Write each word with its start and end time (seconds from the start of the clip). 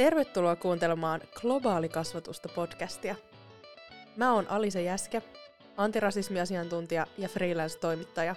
Tervetuloa 0.00 0.56
kuuntelemaan 0.56 1.20
Globaalikasvatusta 1.40 2.48
podcastia. 2.48 3.16
Mä 4.16 4.32
oon 4.32 4.46
Alisa 4.48 4.80
Jäskä, 4.80 5.22
antirasismiasiantuntija 5.76 7.06
ja 7.18 7.28
freelance-toimittaja, 7.28 8.34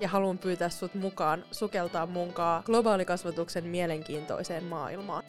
ja 0.00 0.08
haluan 0.08 0.38
pyytää 0.38 0.68
sut 0.68 0.94
mukaan 0.94 1.44
sukeltaa 1.50 2.06
munkaa 2.06 2.62
globaalikasvatuksen 2.66 3.66
mielenkiintoiseen 3.66 4.64
maailmaan. 4.64 5.24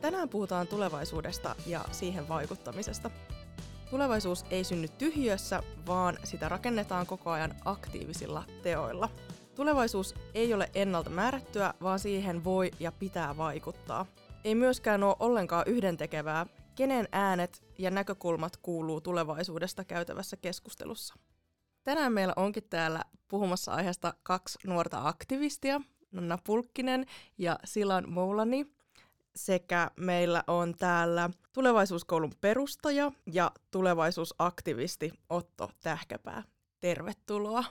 Tänään 0.00 0.28
puhutaan 0.28 0.66
tulevaisuudesta 0.66 1.54
ja 1.66 1.84
siihen 1.90 2.28
vaikuttamisesta. 2.28 3.10
Tulevaisuus 3.90 4.44
ei 4.50 4.64
synny 4.64 4.88
tyhjössä, 4.88 5.62
vaan 5.86 6.18
sitä 6.24 6.48
rakennetaan 6.48 7.06
koko 7.06 7.30
ajan 7.30 7.54
aktiivisilla 7.64 8.44
teoilla– 8.62 9.08
Tulevaisuus 9.56 10.14
ei 10.34 10.54
ole 10.54 10.70
ennalta 10.74 11.10
määrättyä, 11.10 11.74
vaan 11.82 11.98
siihen 11.98 12.44
voi 12.44 12.70
ja 12.80 12.92
pitää 12.92 13.36
vaikuttaa. 13.36 14.06
Ei 14.44 14.54
myöskään 14.54 15.02
ole 15.02 15.16
ollenkaan 15.20 15.64
yhdentekevää, 15.66 16.46
kenen 16.74 17.08
äänet 17.12 17.62
ja 17.78 17.90
näkökulmat 17.90 18.56
kuuluu 18.56 19.00
tulevaisuudesta 19.00 19.84
käytävässä 19.84 20.36
keskustelussa. 20.36 21.14
Tänään 21.84 22.12
meillä 22.12 22.32
onkin 22.36 22.62
täällä 22.70 23.02
puhumassa 23.28 23.72
aiheesta 23.72 24.14
kaksi 24.22 24.58
nuorta 24.66 25.08
aktivistia, 25.08 25.80
Nonna 26.12 26.38
Pulkkinen 26.46 27.06
ja 27.38 27.58
Silan 27.64 28.10
Moulani. 28.10 28.66
Sekä 29.36 29.90
meillä 29.96 30.44
on 30.46 30.74
täällä 30.78 31.30
tulevaisuuskoulun 31.52 32.32
perustaja 32.40 33.12
ja 33.32 33.52
tulevaisuusaktivisti 33.70 35.12
Otto 35.30 35.70
Tähkäpää. 35.82 36.42
Tervetuloa. 36.80 37.64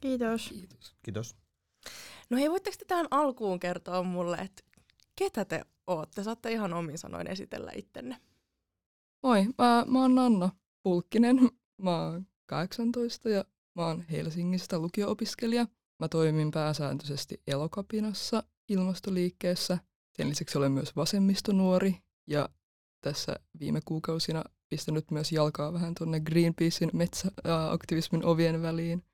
Kiitos. 0.00 0.48
Kiitos. 0.48 0.96
Kiitos. 1.02 1.36
No 2.30 2.36
hei, 2.36 2.50
voitteko 2.50 2.76
te 2.78 2.84
tähän 2.84 3.06
alkuun 3.10 3.60
kertoa 3.60 4.02
mulle, 4.02 4.36
että 4.36 4.62
ketä 5.16 5.44
te 5.44 5.64
ootte? 5.86 6.22
Saatte 6.22 6.52
ihan 6.52 6.72
omin 6.72 6.98
sanoin 6.98 7.26
esitellä 7.26 7.72
ittenne. 7.74 8.16
Moi, 9.22 9.46
mä, 9.58 9.84
mä 9.88 10.00
oon 10.00 10.14
Nanna 10.14 10.50
Pulkkinen. 10.82 11.50
Mä 11.82 12.02
oon 12.02 12.26
18 12.46 13.28
ja 13.28 13.44
mä 13.74 13.86
oon 13.86 14.04
Helsingistä 14.10 14.78
lukio-opiskelija. 14.78 15.66
Mä 15.98 16.08
toimin 16.08 16.50
pääsääntöisesti 16.50 17.42
elokapinassa 17.46 18.42
ilmastoliikkeessä. 18.68 19.78
Sen 20.16 20.28
lisäksi 20.28 20.58
olen 20.58 20.72
myös 20.72 20.96
vasemmistonuori 20.96 21.96
ja 22.26 22.48
tässä 23.00 23.36
viime 23.60 23.80
kuukausina 23.84 24.44
pistänyt 24.68 25.10
myös 25.10 25.32
jalkaa 25.32 25.72
vähän 25.72 25.94
tuonne 25.94 26.20
Greenpeacein 26.20 26.90
metsäaktivismin 26.92 28.24
ovien 28.24 28.62
väliin. 28.62 29.04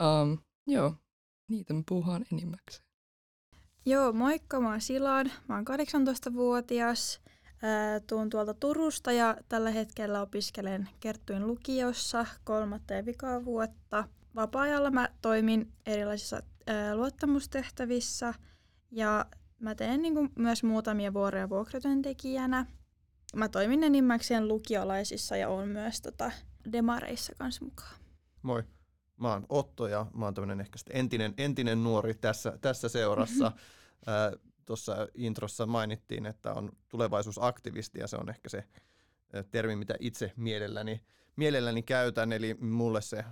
Um, 0.00 0.38
joo, 0.66 0.94
niitä 1.48 1.74
me 1.74 1.82
puhutaan 1.88 2.24
enimmäkseen. 2.32 2.84
Joo, 3.86 4.12
moikka, 4.12 4.60
mä 4.60 4.70
oon 4.70 4.80
Silan, 4.80 5.32
mä 5.48 5.54
oon 5.54 5.64
18-vuotias, 5.68 7.20
ää, 7.62 8.00
tuun 8.00 8.30
tuolta 8.30 8.54
Turusta 8.54 9.12
ja 9.12 9.36
tällä 9.48 9.70
hetkellä 9.70 10.22
opiskelen 10.22 10.88
Kerttuin 11.00 11.46
lukiossa 11.46 12.26
kolmatta 12.44 12.94
ja 12.94 13.06
vikaa 13.06 13.44
vuotta. 13.44 14.08
Vapaa-ajalla 14.34 14.90
mä 14.90 15.08
toimin 15.22 15.72
erilaisissa 15.86 16.42
ää, 16.66 16.96
luottamustehtävissä 16.96 18.34
ja 18.90 19.26
mä 19.60 19.74
teen 19.74 20.02
niin 20.02 20.14
kuin, 20.14 20.32
myös 20.36 20.62
muutamia 20.62 21.14
vuoroja 21.14 21.48
vuokratyöntekijänä. 21.48 22.66
Mä 23.36 23.48
toimin 23.48 23.84
enimmäkseen 23.84 24.48
lukiolaisissa 24.48 25.36
ja 25.36 25.48
on 25.48 25.68
myös 25.68 26.00
tota, 26.00 26.30
demareissa 26.72 27.32
kanssa 27.38 27.64
mukaan. 27.64 27.94
Moi, 28.42 28.64
Mä 29.20 29.32
oon 29.32 29.46
Otto 29.48 29.88
ja 29.88 30.06
mä 30.14 30.24
oon 30.24 30.34
tämmöinen 30.34 30.60
ehkä 30.60 30.78
entinen, 30.90 31.34
entinen 31.38 31.84
nuori 31.84 32.14
tässä, 32.14 32.58
tässä 32.60 32.88
seurassa. 32.88 33.52
Tuossa 34.64 35.08
introssa 35.14 35.66
mainittiin, 35.66 36.26
että 36.26 36.52
on 36.54 36.72
tulevaisuusaktivisti 36.88 37.98
ja 37.98 38.06
se 38.06 38.16
on 38.16 38.28
ehkä 38.28 38.48
se 38.48 38.64
termi, 39.50 39.76
mitä 39.76 39.94
itse 40.00 40.32
mielelläni, 40.36 41.00
mielelläni 41.36 41.82
käytän. 41.82 42.32
Eli 42.32 42.54
mulle 42.54 43.02
se 43.02 43.24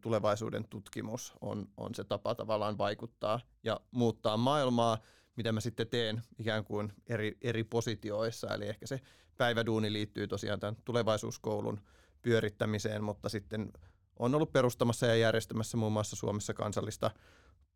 tulevaisuuden 0.00 0.68
tutkimus 0.68 1.34
on, 1.40 1.68
on 1.76 1.94
se 1.94 2.04
tapa 2.04 2.34
tavallaan 2.34 2.78
vaikuttaa 2.78 3.40
ja 3.62 3.80
muuttaa 3.90 4.36
maailmaa, 4.36 4.98
mitä 5.36 5.52
mä 5.52 5.60
sitten 5.60 5.88
teen 5.88 6.22
ikään 6.38 6.64
kuin 6.64 6.92
eri, 7.06 7.38
eri 7.42 7.64
positioissa. 7.64 8.54
Eli 8.54 8.68
ehkä 8.68 8.86
se 8.86 9.00
päiväduuni 9.36 9.92
liittyy 9.92 10.28
tosiaan 10.28 10.60
tämän 10.60 10.76
tulevaisuuskoulun 10.84 11.80
pyörittämiseen, 12.22 13.04
mutta 13.04 13.28
sitten 13.28 13.72
on 14.20 14.34
ollut 14.34 14.52
perustamassa 14.52 15.06
ja 15.06 15.16
järjestämässä 15.16 15.76
muun 15.76 15.92
muassa 15.92 16.16
Suomessa 16.16 16.54
kansallista 16.54 17.10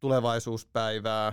tulevaisuuspäivää, 0.00 1.32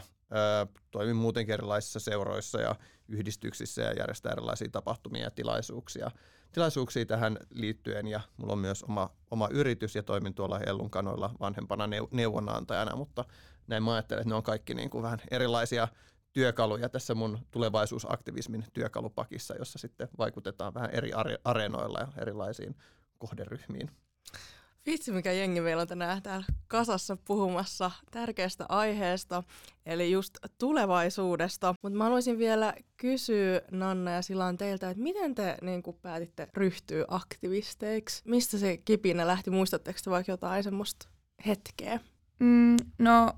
toimin 0.91 1.15
muutenkin 1.15 1.53
erilaisissa 1.53 1.99
seuroissa 1.99 2.61
ja 2.61 2.75
yhdistyksissä 3.07 3.81
ja 3.81 3.93
järjestää 3.93 4.31
erilaisia 4.31 4.69
tapahtumia 4.71 5.23
ja 5.23 5.31
tilaisuuksia, 5.31 6.11
tilaisuuksia 6.51 7.05
tähän 7.05 7.37
liittyen 7.49 8.07
ja 8.07 8.21
mulla 8.37 8.53
on 8.53 8.59
myös 8.59 8.83
oma, 8.83 9.09
oma 9.31 9.47
yritys 9.51 9.95
ja 9.95 10.03
toimin 10.03 10.33
tuolla 10.33 10.59
Ellun 10.59 10.89
kanoilla 10.89 11.35
vanhempana 11.39 11.89
neuvonantajana, 12.11 12.95
mutta 12.95 13.25
näin 13.67 13.83
mä 13.83 13.93
ajattelen, 13.93 14.21
että 14.21 14.29
ne 14.29 14.35
on 14.35 14.43
kaikki 14.43 14.73
niin 14.73 14.89
kuin 14.89 15.03
vähän 15.03 15.19
erilaisia 15.31 15.87
työkaluja 16.33 16.89
tässä 16.89 17.15
mun 17.15 17.39
tulevaisuusaktivismin 17.51 18.65
työkalupakissa, 18.73 19.55
jossa 19.55 19.79
sitten 19.79 20.07
vaikutetaan 20.17 20.73
vähän 20.73 20.89
eri 20.89 21.11
areenoilla 21.43 21.99
ja 21.99 22.07
erilaisiin 22.21 22.75
kohderyhmiin. 23.17 23.91
Vitsi, 24.85 25.11
mikä 25.11 25.31
jengi 25.31 25.61
meillä 25.61 25.81
on 25.81 25.87
tänään 25.87 26.21
täällä 26.21 26.45
kasassa 26.67 27.17
puhumassa 27.25 27.91
tärkeästä 28.11 28.65
aiheesta, 28.69 29.43
eli 29.85 30.11
just 30.11 30.37
tulevaisuudesta. 30.57 31.75
Mutta 31.81 31.97
mä 31.97 32.03
haluaisin 32.03 32.37
vielä 32.37 32.73
kysyä 32.97 33.61
Nanna 33.71 34.11
ja 34.11 34.21
Silan 34.21 34.57
teiltä, 34.57 34.89
että 34.89 35.03
miten 35.03 35.35
te 35.35 35.57
niin 35.61 35.83
päätitte 36.01 36.47
ryhtyä 36.53 37.05
aktivisteiksi? 37.07 38.21
Mistä 38.25 38.57
se 38.57 38.77
kipinä 38.77 39.27
lähti? 39.27 39.49
Muistatteko 39.49 39.99
te 40.03 40.11
vaikka 40.11 40.31
jotain 40.31 40.63
semmoista 40.63 41.07
hetkeä? 41.45 41.99
Mm, 42.39 42.75
no, 42.99 43.33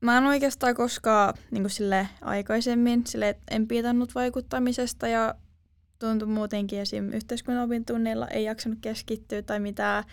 mä 0.00 0.18
en 0.18 0.26
oikeastaan 0.26 0.74
koskaan 0.74 1.34
niin 1.50 1.70
sille 1.70 2.08
aikaisemmin 2.20 3.06
sille 3.06 3.36
en 3.50 3.68
piitannut 3.68 4.14
vaikuttamisesta 4.14 5.08
ja 5.08 5.34
tuntui 5.98 6.28
muutenkin 6.28 6.80
esim. 6.80 7.12
yhteiskunnan 7.12 7.64
opintunneilla 7.64 8.28
ei 8.28 8.44
jaksanut 8.44 8.78
keskittyä 8.82 9.42
tai 9.42 9.60
mitään 9.60 10.04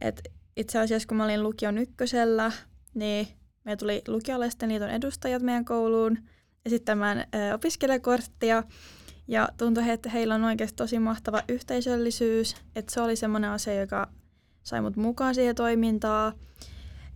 et 0.00 0.20
itse 0.56 0.78
asiassa 0.78 1.08
kun 1.08 1.16
mä 1.16 1.24
olin 1.24 1.42
lukion 1.42 1.78
ykkösellä, 1.78 2.52
niin 2.94 3.28
me 3.64 3.76
tuli 3.76 4.02
lukiolaisten 4.08 4.68
liiton 4.68 4.90
edustajat 4.90 5.42
meidän 5.42 5.64
kouluun 5.64 6.18
esittämään 6.66 7.18
ö, 7.18 7.54
opiskelijakorttia. 7.54 8.62
Ja 9.28 9.48
tuntui, 9.56 9.90
että 9.90 10.10
heillä 10.10 10.34
on 10.34 10.44
oikeasti 10.44 10.76
tosi 10.76 10.98
mahtava 10.98 11.42
yhteisöllisyys. 11.48 12.56
Että 12.76 12.94
se 12.94 13.00
oli 13.00 13.16
semmoinen 13.16 13.50
asia, 13.50 13.80
joka 13.80 14.08
sai 14.62 14.80
mut 14.80 14.96
mukaan 14.96 15.34
siihen 15.34 15.54
toimintaan. 15.54 16.32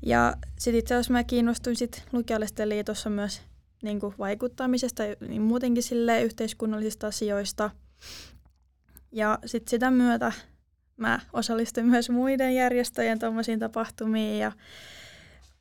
Ja 0.06 0.34
sitten 0.58 0.78
itse 0.78 0.94
asiassa 0.94 1.12
mä 1.12 1.24
kiinnostuin 1.24 1.76
sit 1.76 2.04
lukiolaisten 2.12 2.68
liitossa 2.68 3.10
myös 3.10 3.42
niin 3.82 4.00
kuin 4.00 4.14
vaikuttamisesta, 4.18 5.02
niin 5.28 5.42
muutenkin 5.42 5.82
sille 5.82 6.22
yhteiskunnallisista 6.22 7.06
asioista. 7.06 7.70
Ja 9.12 9.38
sitten 9.46 9.70
sitä 9.70 9.90
myötä 9.90 10.32
mä 10.97 11.21
osallistuin 11.32 11.87
myös 11.87 12.10
muiden 12.10 12.55
järjestöjen 12.55 13.19
tuommoisiin 13.19 13.59
tapahtumiin 13.59 14.38
ja 14.38 14.53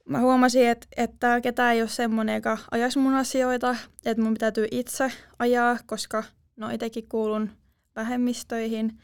mä 0.05 0.19
huomasin, 0.19 0.67
että, 0.67 0.87
että 0.97 1.41
ketään 1.41 1.73
ei 1.73 1.81
ole 1.81 1.89
semmoinen, 1.89 2.35
joka 2.35 2.57
ajaisi 2.71 2.99
mun 2.99 3.13
asioita, 3.13 3.75
että 4.05 4.23
mun 4.23 4.35
täytyy 4.35 4.67
itse 4.71 5.11
ajaa, 5.39 5.77
koska 5.85 6.23
no 6.55 6.69
itsekin 6.69 7.09
kuulun 7.09 7.49
vähemmistöihin, 7.95 8.99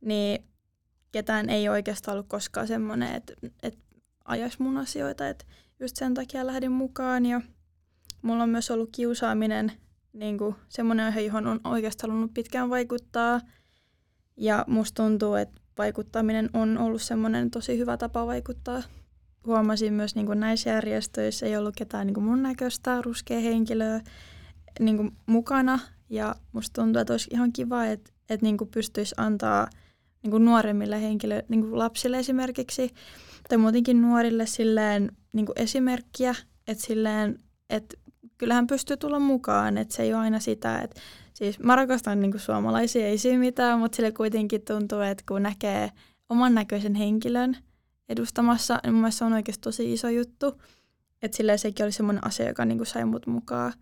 niin 0.00 0.44
ketään 1.12 1.50
ei 1.50 1.68
oikeastaan 1.68 2.12
ollut 2.14 2.28
koskaan 2.28 2.66
semmoinen, 2.66 3.14
että, 3.14 3.32
että 3.62 3.80
ajaisi 4.24 4.62
mun 4.62 4.76
asioita, 4.76 5.28
että 5.28 5.44
just 5.80 5.96
sen 5.96 6.14
takia 6.14 6.46
lähdin 6.46 6.72
mukaan. 6.72 7.26
Ja 7.26 7.40
mulla 8.22 8.42
on 8.42 8.48
myös 8.48 8.70
ollut 8.70 8.88
kiusaaminen 8.92 9.72
niin 10.12 10.38
kuin 10.38 10.54
semmoinen 10.68 11.06
aihe, 11.06 11.20
johon 11.20 11.46
on 11.46 11.60
oikeastaan 11.64 12.10
halunnut 12.10 12.34
pitkään 12.34 12.70
vaikuttaa– 12.70 13.40
ja 14.38 14.64
musta 14.66 15.02
tuntuu, 15.02 15.34
että 15.34 15.60
vaikuttaminen 15.78 16.50
on 16.52 16.78
ollut 16.78 17.02
semmoinen 17.02 17.50
tosi 17.50 17.78
hyvä 17.78 17.96
tapa 17.96 18.26
vaikuttaa. 18.26 18.82
Huomasin 19.46 19.94
myös 19.94 20.14
niin 20.14 20.26
kuin 20.26 20.40
näissä 20.40 20.70
järjestöissä 20.70 21.46
ei 21.46 21.56
ollut 21.56 21.76
ketään 21.76 22.06
niin 22.06 22.14
kuin 22.14 22.24
mun 22.24 22.42
näköistä 22.42 23.02
ruskea 23.02 23.40
henkilöä 23.40 24.00
niin 24.80 24.96
kuin 24.96 25.16
mukana. 25.26 25.78
Ja 26.10 26.34
musta 26.52 26.82
tuntuu, 26.82 27.00
että 27.00 27.12
olisi 27.12 27.30
ihan 27.32 27.52
kiva, 27.52 27.84
että, 27.84 28.12
että 28.30 28.46
niin 28.46 28.56
kuin 28.56 28.70
pystyisi 28.70 29.14
antaa 29.18 29.68
niin 30.22 30.30
kuin 30.30 30.44
nuoremmille 30.44 31.02
henkilöille, 31.02 31.46
niin 31.48 31.60
kuin 31.60 31.78
lapsille 31.78 32.18
esimerkiksi, 32.18 32.94
tai 33.48 33.58
muutenkin 33.58 34.02
nuorille 34.02 34.46
silleen 34.46 35.12
niin 35.32 35.46
kuin 35.46 35.62
esimerkkiä, 35.62 36.34
että 36.68 36.84
silleen, 36.84 37.38
että 37.70 37.96
kyllähän 38.38 38.66
pystyy 38.66 38.96
tulla 38.96 39.18
mukaan, 39.18 39.78
että 39.78 39.94
se 39.94 40.02
ei 40.02 40.14
ole 40.14 40.22
aina 40.22 40.40
sitä, 40.40 40.78
että 40.78 41.00
Siis 41.38 41.58
mä 41.58 41.76
rakastan 41.76 42.20
niin 42.20 42.40
suomalaisia, 42.40 43.06
ei 43.06 43.18
siinä 43.18 43.38
mitään, 43.38 43.78
mutta 43.78 43.96
sille 43.96 44.12
kuitenkin 44.12 44.62
tuntuu, 44.62 45.00
että 45.00 45.24
kun 45.28 45.42
näkee 45.42 45.92
oman 46.28 46.54
näköisen 46.54 46.94
henkilön 46.94 47.56
edustamassa, 48.08 48.80
niin 48.82 48.92
mun 48.92 49.00
mielestä 49.00 49.18
se 49.18 49.24
on 49.24 49.32
oikeasti 49.32 49.60
tosi 49.60 49.92
iso 49.92 50.08
juttu. 50.08 50.62
Että 51.22 51.36
silleen 51.36 51.58
sekin 51.58 51.84
oli 51.84 51.92
semmoinen 51.92 52.26
asia, 52.26 52.48
joka 52.48 52.64
niin 52.64 52.86
sai 52.86 53.04
mut 53.04 53.26
mukaan. 53.26 53.72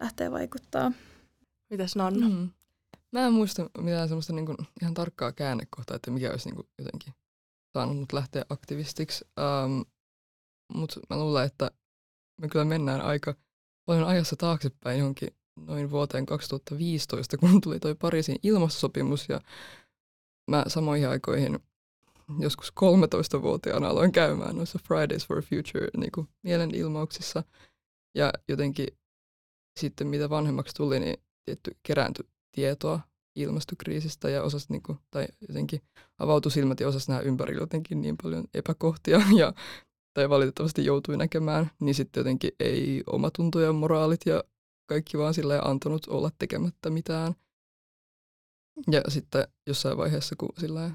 lähteä 0.00 0.30
vaikuttaa. 0.30 0.92
Mitäs 1.70 1.96
Nanna? 1.96 2.28
Mm. 2.28 2.50
Mä 3.12 3.26
en 3.26 3.32
muista 3.32 3.70
mitään 3.78 4.08
semmoista 4.08 4.32
niin 4.32 4.46
kuin 4.46 4.58
ihan 4.82 4.94
tarkkaa 4.94 5.32
käännekohtaa, 5.32 5.96
että 5.96 6.10
mikä 6.10 6.30
olisi 6.30 6.48
niin 6.48 6.56
kuin 6.56 6.68
jotenkin 6.78 7.14
saanut 7.72 7.98
mut 7.98 8.12
lähteä 8.12 8.44
aktivistiksi. 8.48 9.24
Um, 9.64 9.84
Mutta 10.74 11.00
mä 11.10 11.18
luulen, 11.18 11.46
että 11.46 11.70
me 12.40 12.48
kyllä 12.48 12.64
mennään 12.64 13.00
aika 13.00 13.34
paljon 13.84 14.08
ajassa 14.08 14.36
taaksepäin 14.36 14.98
johonkin 14.98 15.28
noin 15.56 15.90
vuoteen 15.90 16.26
2015, 16.26 17.36
kun 17.36 17.60
tuli 17.60 17.80
toi 17.80 17.94
Pariisin 17.94 18.36
ilmastosopimus 18.42 19.28
ja 19.28 19.40
mä 20.50 20.64
samoihin 20.66 21.08
aikoihin 21.08 21.58
joskus 22.38 22.72
13-vuotiaana 22.80 23.88
aloin 23.88 24.12
käymään 24.12 24.56
noissa 24.56 24.78
Fridays 24.86 25.26
for 25.26 25.42
Future 25.42 25.88
niin 25.96 26.12
kuin 26.12 26.28
mielenilmauksissa. 26.42 27.44
Ja 28.14 28.32
jotenkin 28.48 28.88
sitten 29.80 30.06
mitä 30.06 30.30
vanhemmaksi 30.30 30.74
tuli, 30.74 31.00
niin 31.00 31.16
tietty 31.44 31.76
kerääntyi 31.82 32.24
tietoa 32.52 33.00
ilmastokriisistä 33.36 34.30
ja 34.30 34.42
osasi, 34.42 34.66
niin 34.68 34.82
kuin, 34.82 34.98
tai 35.10 35.26
jotenkin 35.48 35.80
avautui 36.18 36.52
silmät 36.52 36.80
ja 36.80 36.88
osasi 36.88 37.10
nähdä 37.10 37.28
ympärillä 37.28 37.62
jotenkin 37.62 38.00
niin 38.00 38.16
paljon 38.22 38.44
epäkohtia 38.54 39.22
ja 39.40 39.52
tai 40.14 40.28
valitettavasti 40.28 40.84
joutui 40.84 41.16
näkemään, 41.16 41.70
niin 41.80 41.94
sitten 41.94 42.20
jotenkin 42.20 42.50
ei 42.60 43.02
omatunto 43.06 43.60
ja 43.60 43.72
moraalit 43.72 44.20
ja 44.26 44.44
kaikki 44.86 45.18
vaan 45.18 45.34
sillä 45.34 45.60
antanut 45.64 46.06
olla 46.06 46.30
tekemättä 46.38 46.90
mitään. 46.90 47.34
Ja 48.90 49.02
sitten 49.08 49.48
jossain 49.66 49.96
vaiheessa, 49.96 50.36
kun 50.38 50.48
sillä 50.58 50.90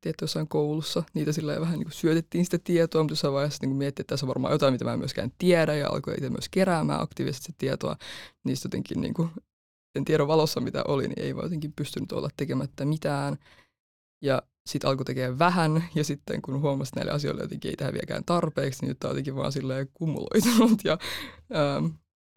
tietty 0.00 0.22
jossain 0.22 0.48
koulussa, 0.48 1.02
niitä 1.14 1.32
sillä 1.32 1.60
vähän 1.60 1.78
niin 1.78 1.84
kuin 1.84 1.92
syötettiin 1.92 2.44
sitä 2.44 2.58
tietoa, 2.64 3.02
mutta 3.02 3.12
jossain 3.12 3.34
vaiheessa 3.34 3.66
niin 3.66 3.76
miettii, 3.76 4.02
että 4.02 4.12
tässä 4.12 4.26
on 4.26 4.28
varmaan 4.28 4.52
jotain, 4.52 4.74
mitä 4.74 4.84
mä 4.84 4.92
en 4.92 4.98
myöskään 4.98 5.32
tiedä, 5.38 5.74
ja 5.74 5.88
alkoi 5.88 6.14
itse 6.14 6.30
myös 6.30 6.48
keräämään 6.50 7.00
aktiivisesti 7.00 7.54
tietoa, 7.58 7.96
niistä 8.44 8.66
jotenkin 8.66 9.00
niin 9.00 9.14
kuin, 9.14 9.30
sen 9.92 10.04
tiedon 10.04 10.28
valossa, 10.28 10.60
mitä 10.60 10.84
oli, 10.88 11.08
niin 11.08 11.20
ei 11.20 11.34
vaan 11.34 11.46
jotenkin 11.46 11.72
pystynyt 11.76 12.12
olla 12.12 12.28
tekemättä 12.36 12.84
mitään. 12.84 13.36
Ja 14.22 14.42
sitten 14.66 14.90
alkoi 14.90 15.04
tekemään 15.04 15.38
vähän, 15.38 15.84
ja 15.94 16.04
sitten 16.04 16.42
kun 16.42 16.60
huomasi, 16.60 16.88
että 16.88 17.00
näille 17.00 17.12
asioille 17.12 17.42
jotenkin 17.42 17.68
ei 17.68 17.76
tehdä 17.76 17.92
vieläkään 17.92 18.24
tarpeeksi, 18.24 18.80
niin 18.80 18.88
nyt 18.88 18.98
tämä 18.98 19.10
on 19.10 19.14
jotenkin 19.14 19.36
vaan 19.36 19.52
silleen 19.52 19.88
kumuloitunut, 19.94 20.84
ja 20.84 20.98
ähm, 21.56 21.86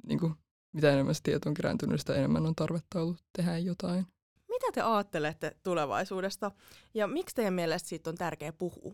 niin 0.08 0.19
kuin, 0.19 0.34
mitä 0.77 0.91
enemmän 0.91 1.15
se 1.15 1.24
tieto 1.24 1.50
on 1.50 1.53
kerääntynyt, 1.53 2.00
sitä 2.00 2.15
enemmän 2.15 2.45
on 2.45 2.56
tarvetta 2.56 3.01
ollut 3.01 3.24
tehdä 3.33 3.57
jotain. 3.57 4.06
Mitä 4.47 4.68
te 4.74 4.81
ajattelette 4.81 5.57
tulevaisuudesta, 5.63 6.51
ja 6.94 7.07
miksi 7.07 7.35
teidän 7.35 7.53
mielestä 7.53 7.89
siitä 7.89 8.09
on 8.09 8.15
tärkeää 8.15 8.53
puhua? 8.53 8.94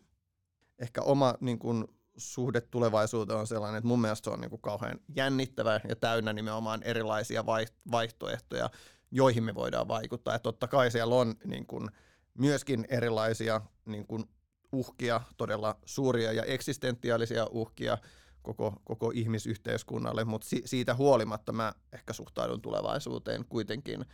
Ehkä 0.79 1.01
oma 1.01 1.35
niin 1.39 1.59
kuin, 1.59 1.85
suhde 2.17 2.61
tulevaisuuteen 2.61 3.39
on 3.39 3.47
sellainen, 3.47 3.77
että 3.77 3.87
mun 3.87 4.01
mielestä 4.01 4.25
se 4.25 4.29
on 4.29 4.41
niin 4.41 4.49
kuin, 4.49 4.61
kauhean 4.61 4.99
jännittävä 5.15 5.81
ja 5.89 5.95
täynnä 5.95 6.33
nimenomaan 6.33 6.83
erilaisia 6.83 7.45
vaihtoehtoja, 7.91 8.69
joihin 9.11 9.43
me 9.43 9.55
voidaan 9.55 9.87
vaikuttaa. 9.87 10.33
Ja 10.33 10.39
totta 10.39 10.67
kai 10.67 10.91
siellä 10.91 11.15
on 11.15 11.35
niin 11.45 11.65
kuin, 11.65 11.89
myöskin 12.33 12.85
erilaisia 12.89 13.61
niin 13.85 14.07
kuin 14.07 14.23
uhkia, 14.71 15.21
todella 15.37 15.79
suuria 15.85 16.31
ja 16.31 16.43
eksistentiaalisia 16.43 17.47
uhkia 17.51 17.97
koko, 18.43 18.81
koko 18.83 19.11
ihmisyhteiskunnalle, 19.15 20.23
mutta 20.23 20.47
si- 20.47 20.61
siitä 20.65 20.95
huolimatta 20.95 21.51
mä 21.51 21.73
ehkä 21.93 22.13
suhtaudun 22.13 22.61
tulevaisuuteen 22.61 23.45
kuitenkin 23.45 24.05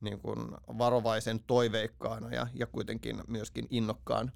niin 0.00 0.18
kuin 0.18 0.38
varovaisen 0.78 1.40
toiveikkaana 1.40 2.34
ja, 2.34 2.46
ja 2.54 2.66
kuitenkin 2.66 3.22
myöskin 3.26 3.66
innokkaan 3.70 4.32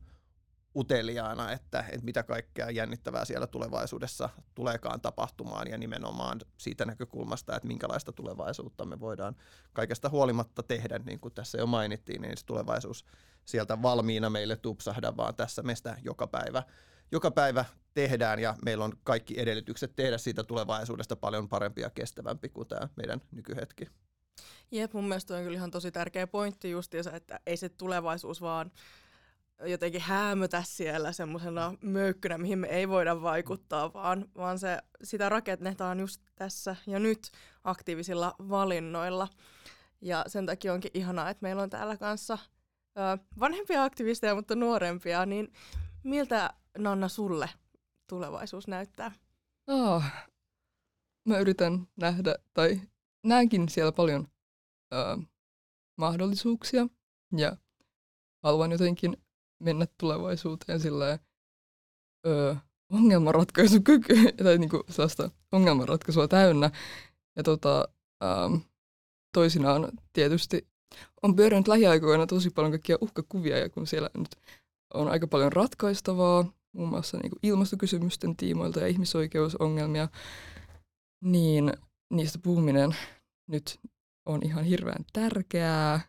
uteliaana, 0.76 1.52
että, 1.52 1.84
että 1.88 2.04
mitä 2.04 2.22
kaikkea 2.22 2.70
jännittävää 2.70 3.24
siellä 3.24 3.46
tulevaisuudessa 3.46 4.28
tuleekaan 4.54 5.00
tapahtumaan 5.00 5.68
ja 5.68 5.78
nimenomaan 5.78 6.40
siitä 6.56 6.84
näkökulmasta, 6.84 7.56
että 7.56 7.68
minkälaista 7.68 8.12
tulevaisuutta 8.12 8.84
me 8.84 9.00
voidaan 9.00 9.36
kaikesta 9.72 10.08
huolimatta 10.08 10.62
tehdä, 10.62 10.98
niin 10.98 11.20
kuin 11.20 11.34
tässä 11.34 11.58
jo 11.58 11.66
mainittiin, 11.66 12.22
niin 12.22 12.36
se 12.36 12.46
tulevaisuus 12.46 13.04
sieltä 13.44 13.82
valmiina 13.82 14.30
meille 14.30 14.56
tupsahda, 14.56 15.16
vaan 15.16 15.34
tässä 15.34 15.62
me 15.62 15.74
sitä 15.74 15.96
joka 16.02 16.26
päivä, 16.26 16.62
joka 17.12 17.30
päivä 17.30 17.64
tehdään 17.94 18.38
ja 18.38 18.54
meillä 18.64 18.84
on 18.84 18.92
kaikki 19.04 19.40
edellytykset 19.40 19.92
tehdä 19.96 20.18
siitä 20.18 20.44
tulevaisuudesta 20.44 21.16
paljon 21.16 21.48
parempi 21.48 21.80
ja 21.80 21.90
kestävämpi 21.90 22.48
kuin 22.48 22.68
tämä 22.68 22.88
meidän 22.96 23.20
nykyhetki. 23.30 23.86
Jep, 24.70 24.92
mun 24.92 25.08
mielestä 25.08 25.36
on 25.36 25.42
kyllä 25.42 25.56
ihan 25.56 25.70
tosi 25.70 25.90
tärkeä 25.90 26.26
pointti 26.26 26.70
justiinsa, 26.70 27.12
että 27.12 27.40
ei 27.46 27.56
se 27.56 27.68
tulevaisuus 27.68 28.40
vaan 28.40 28.70
jotenkin 29.64 30.00
häämötä 30.00 30.62
siellä 30.66 31.12
semmoisena 31.12 31.74
möykkynä, 31.82 32.38
mihin 32.38 32.58
me 32.58 32.66
ei 32.66 32.88
voida 32.88 33.22
vaikuttaa, 33.22 33.92
vaan, 33.92 34.24
vaan 34.36 34.58
se, 34.58 34.78
sitä 35.04 35.28
rakennetaan 35.28 36.00
just 36.00 36.22
tässä 36.34 36.76
ja 36.86 36.98
nyt 36.98 37.30
aktiivisilla 37.64 38.34
valinnoilla. 38.38 39.28
Ja 40.00 40.24
sen 40.26 40.46
takia 40.46 40.72
onkin 40.72 40.90
ihanaa, 40.94 41.30
että 41.30 41.42
meillä 41.42 41.62
on 41.62 41.70
täällä 41.70 41.96
kanssa 41.96 42.38
ö, 42.98 43.00
vanhempia 43.40 43.84
aktivisteja, 43.84 44.34
mutta 44.34 44.54
nuorempia, 44.54 45.26
niin 45.26 45.52
miltä 46.06 46.54
Nanna 46.78 47.08
sulle 47.08 47.50
tulevaisuus 48.08 48.68
näyttää? 48.68 49.12
Oh, 49.66 50.02
mä 51.24 51.38
yritän 51.38 51.88
nähdä, 51.96 52.34
tai 52.54 52.80
näenkin 53.24 53.68
siellä 53.68 53.92
paljon 53.92 54.28
ö, 54.94 54.96
mahdollisuuksia 55.96 56.86
ja 57.36 57.56
haluan 58.42 58.72
jotenkin 58.72 59.16
mennä 59.58 59.86
tulevaisuuteen 59.98 60.80
sillä 60.80 61.18
öö, 62.26 62.54
ongelmanratkaisukyky, 62.92 64.14
tai 64.44 64.58
niinku 64.58 64.84
sellaista 64.88 65.30
ongelmanratkaisua 65.52 66.28
täynnä. 66.28 66.70
Ja 67.36 67.42
tota, 67.42 67.88
ähm, 68.24 68.54
toisinaan 69.32 69.92
tietysti 70.12 70.68
on 71.22 71.36
pyörinyt 71.36 71.68
lähiaikoina 71.68 72.26
tosi 72.26 72.50
paljon 72.50 72.72
kaikkia 72.72 72.98
uhkakuvia, 73.00 73.58
ja 73.58 73.68
kun 73.68 73.86
siellä 73.86 74.10
nyt 74.18 74.36
on 74.94 75.08
aika 75.08 75.26
paljon 75.26 75.52
ratkaistavaa, 75.52 76.52
muun 76.74 76.88
muassa 76.88 77.18
niin 77.18 77.32
ilmastokysymysten 77.42 78.36
tiimoilta 78.36 78.80
ja 78.80 78.86
ihmisoikeusongelmia, 78.86 80.08
niin 81.24 81.72
niistä 82.12 82.38
puhuminen 82.42 82.96
nyt 83.48 83.80
on 84.26 84.40
ihan 84.44 84.64
hirveän 84.64 85.04
tärkeää, 85.12 86.00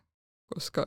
koska 0.54 0.86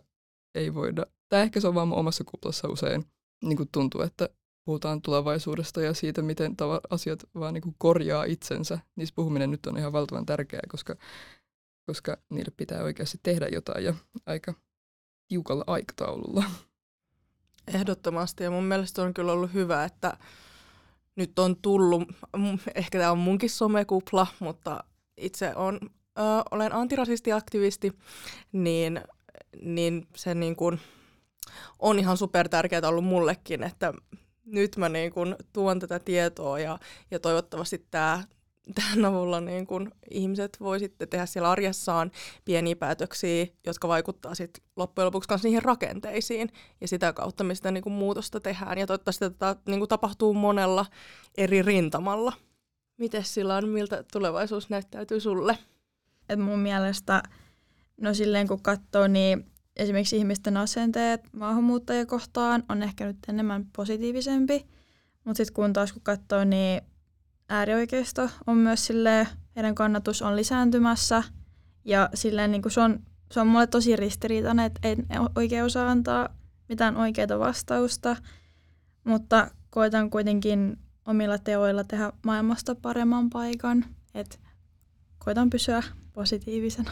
ei 0.55 0.73
voida 0.73 1.05
tai 1.29 1.41
ehkä 1.41 1.59
se 1.59 1.67
on 1.67 1.75
vaan 1.75 1.93
omassa 1.93 2.23
kuplassa 2.23 2.67
usein 2.67 3.05
niin 3.43 3.57
kuin 3.57 3.69
tuntuu, 3.71 4.01
että 4.01 4.29
puhutaan 4.65 5.01
tulevaisuudesta 5.01 5.81
ja 5.81 5.94
siitä, 5.94 6.21
miten 6.21 6.51
tava- 6.51 6.87
asiat 6.89 7.23
vaan 7.35 7.53
niin 7.53 7.61
kuin 7.61 7.75
korjaa 7.77 8.23
itsensä. 8.23 8.79
Niistä 8.95 9.15
puhuminen 9.15 9.51
nyt 9.51 9.65
on 9.65 9.77
ihan 9.77 9.94
valtavan 9.94 10.25
tärkeää, 10.25 10.63
koska, 10.69 10.95
koska 11.89 12.17
niille 12.29 12.51
pitää 12.57 12.83
oikeasti 12.83 13.19
tehdä 13.23 13.47
jotain 13.47 13.83
ja 13.83 13.94
aika 14.25 14.54
tiukalla 15.27 15.63
aikataululla. 15.68 16.44
Ehdottomasti. 17.73 18.44
Ja 18.44 18.51
mun 18.51 18.63
mielestä 18.63 19.01
on 19.01 19.13
kyllä 19.13 19.31
ollut 19.31 19.54
hyvä, 19.54 19.83
että 19.83 20.18
nyt 21.16 21.40
on 21.40 21.56
tullut, 21.56 22.04
ehkä 22.75 22.99
tämä 22.99 23.11
on 23.11 23.18
munkin 23.18 23.49
somekupla, 23.49 24.28
mutta 24.40 24.83
itse 25.18 25.56
on, 25.56 25.80
ö, 26.19 26.21
olen 26.51 26.73
antirasistiaktivisti, 26.73 27.92
niin, 28.51 29.01
niin 29.61 30.07
se 30.16 30.35
niin 30.35 30.56
kuin, 30.56 30.80
on 31.80 31.99
ihan 31.99 32.18
super 32.18 32.49
tärkeää 32.49 32.87
ollut 32.87 33.06
mullekin, 33.06 33.63
että 33.63 33.94
nyt 34.45 34.78
mä 34.78 34.90
niin 34.90 35.11
kun 35.11 35.35
tuon 35.54 35.80
tätä 35.80 35.99
tietoa 35.99 36.59
ja, 36.59 36.80
ja 37.11 37.19
toivottavasti 37.19 37.85
tämä 37.92 38.23
tämän 38.75 39.06
avulla 39.06 39.41
niin 39.41 39.68
kun 39.68 39.91
ihmiset 40.11 40.57
voi 40.59 40.80
sitten 40.80 41.09
tehdä 41.09 41.25
siellä 41.25 41.51
arjessaan 41.51 42.11
pieniä 42.45 42.75
päätöksiä, 42.75 43.47
jotka 43.65 43.87
vaikuttaa 43.87 44.35
sitten 44.35 44.63
loppujen 44.75 45.06
lopuksi 45.06 45.30
myös 45.30 45.44
niihin 45.44 45.63
rakenteisiin 45.63 46.49
ja 46.81 46.87
sitä 46.87 47.13
kautta 47.13 47.44
me 47.44 47.56
sitä 47.56 47.71
niin 47.71 47.83
kun 47.83 47.91
muutosta 47.91 48.39
tehdään 48.39 48.77
ja 48.77 48.87
toivottavasti 48.87 49.30
tätä 49.30 49.56
niin 49.68 49.87
tapahtuu 49.87 50.33
monella 50.33 50.85
eri 51.37 51.61
rintamalla. 51.61 52.33
Miten 52.97 53.23
sillä 53.23 53.56
on, 53.56 53.69
miltä 53.69 54.03
tulevaisuus 54.11 54.69
näyttäytyy 54.69 55.19
sulle? 55.19 55.57
Et 56.30 56.39
mun 56.39 56.59
mielestä, 56.59 57.23
no 58.01 58.13
silleen 58.13 58.47
kun 58.47 58.61
katsoo, 58.61 59.07
niin 59.07 59.51
esimerkiksi 59.75 60.18
ihmisten 60.18 60.57
asenteet 60.57 61.21
maahanmuuttajakohtaan 61.33 62.63
on 62.69 62.83
ehkä 62.83 63.06
nyt 63.06 63.18
enemmän 63.27 63.65
positiivisempi, 63.75 64.65
mutta 65.23 65.37
sitten 65.37 65.53
kun 65.53 65.73
taas 65.73 65.94
kun 65.94 66.01
katsoo, 66.01 66.44
niin 66.44 66.81
äärioikeisto 67.51 68.29
on 68.47 68.57
myös 68.57 68.85
silleen, 68.85 69.27
heidän 69.55 69.75
kannatus 69.75 70.21
on 70.21 70.35
lisääntymässä 70.35 71.23
ja 71.85 72.09
silleen 72.13 72.51
niin 72.51 72.61
kuin 72.61 72.71
se, 72.71 72.81
on, 72.81 72.99
se 73.31 73.39
on 73.39 73.47
mulle 73.47 73.67
tosi 73.67 73.95
ristiriitainen, 73.95 74.65
että 74.65 74.87
en 74.87 75.05
oikein 75.35 75.63
osaa 75.63 75.91
antaa 75.91 76.29
mitään 76.69 76.97
oikeaa 76.97 77.39
vastausta, 77.39 78.15
mutta 79.03 79.51
koitan 79.69 80.09
kuitenkin 80.09 80.77
omilla 81.07 81.37
teoilla 81.37 81.83
tehdä 81.83 82.13
maailmasta 82.25 82.75
paremman 82.75 83.29
paikan, 83.29 83.85
että 84.13 84.37
koitan 85.25 85.49
pysyä 85.49 85.83
positiivisena. 86.13 86.91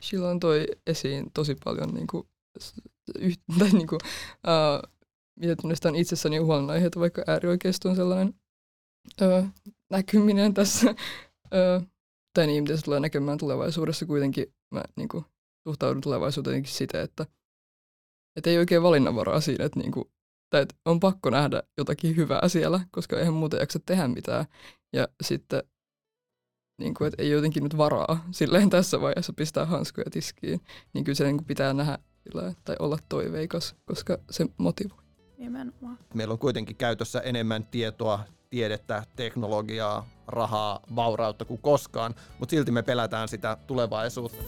Silloin 0.00 0.40
toi 0.40 0.66
esiin 0.86 1.30
tosi 1.34 1.56
paljon 1.64 1.94
niin 1.94 2.06
kuin, 2.06 2.26
yh, 3.18 3.38
tai 3.58 3.70
niin 3.70 3.86
kuin, 3.86 4.00
uh, 4.34 4.90
mitä 5.36 5.56
tunnistan 5.56 5.94
itsessäni 5.94 6.38
huolenaiheita, 6.38 7.00
vaikka 7.00 7.22
äärioikeisto 7.26 7.88
on 7.88 7.96
sellainen 7.96 8.34
uh, 9.22 9.48
näkyminen 9.92 10.54
tässä 10.54 10.90
uh, 10.90 11.86
tai 12.34 12.46
niin, 12.46 12.62
miten 12.62 12.78
se 12.78 12.84
tulee 12.84 13.00
näkemään 13.00 13.38
tulevaisuudessa 13.38 14.06
kuitenkin, 14.06 14.54
mä 14.70 14.82
niin 14.96 15.08
kuin, 15.08 15.24
suhtaudun 15.68 16.02
tulevaisuuteen 16.02 16.66
siten, 16.66 17.00
että, 17.00 17.26
että 18.36 18.50
ei 18.50 18.58
oikein 18.58 18.82
valinnanvaraa 18.82 19.40
siinä, 19.40 19.64
että, 19.64 19.80
niin 19.80 19.92
kuin, 19.92 20.04
tai 20.50 20.62
että 20.62 20.74
on 20.84 21.00
pakko 21.00 21.30
nähdä 21.30 21.62
jotakin 21.78 22.16
hyvää 22.16 22.48
siellä, 22.48 22.80
koska 22.90 23.18
eihän 23.18 23.34
muuten 23.34 23.60
jaksa 23.60 23.78
tehdä 23.86 24.08
mitään. 24.08 24.44
Ja 24.92 25.08
sitten, 25.22 25.62
niin 26.78 26.94
kuin, 26.94 27.08
että 27.08 27.22
ei 27.22 27.30
jotenkin 27.30 27.62
nyt 27.62 27.76
varaa 27.76 28.24
silleen 28.30 28.70
tässä 28.70 29.00
vaiheessa 29.00 29.32
pistää 29.32 29.66
hanskoja 29.66 30.10
tiskiin, 30.10 30.60
niin 30.92 31.04
kyllä 31.04 31.16
se 31.16 31.24
niin 31.24 31.36
kuin 31.36 31.46
pitää 31.46 31.72
nähdä 31.72 31.98
tai 32.64 32.76
olla 32.78 32.98
toiveikas, 33.08 33.76
koska 33.84 34.18
se 34.30 34.46
motivoi. 34.58 35.01
Nimenomaan. 35.42 35.98
Meillä 36.14 36.32
on 36.32 36.38
kuitenkin 36.38 36.76
käytössä 36.76 37.20
enemmän 37.20 37.64
tietoa, 37.64 38.20
tiedettä, 38.50 39.02
teknologiaa, 39.16 40.06
rahaa, 40.26 40.80
vaurautta 40.96 41.44
kuin 41.44 41.60
koskaan, 41.62 42.14
mutta 42.38 42.50
silti 42.50 42.70
me 42.70 42.82
pelätään 42.82 43.28
sitä 43.28 43.56
tulevaisuutta. 43.66 44.44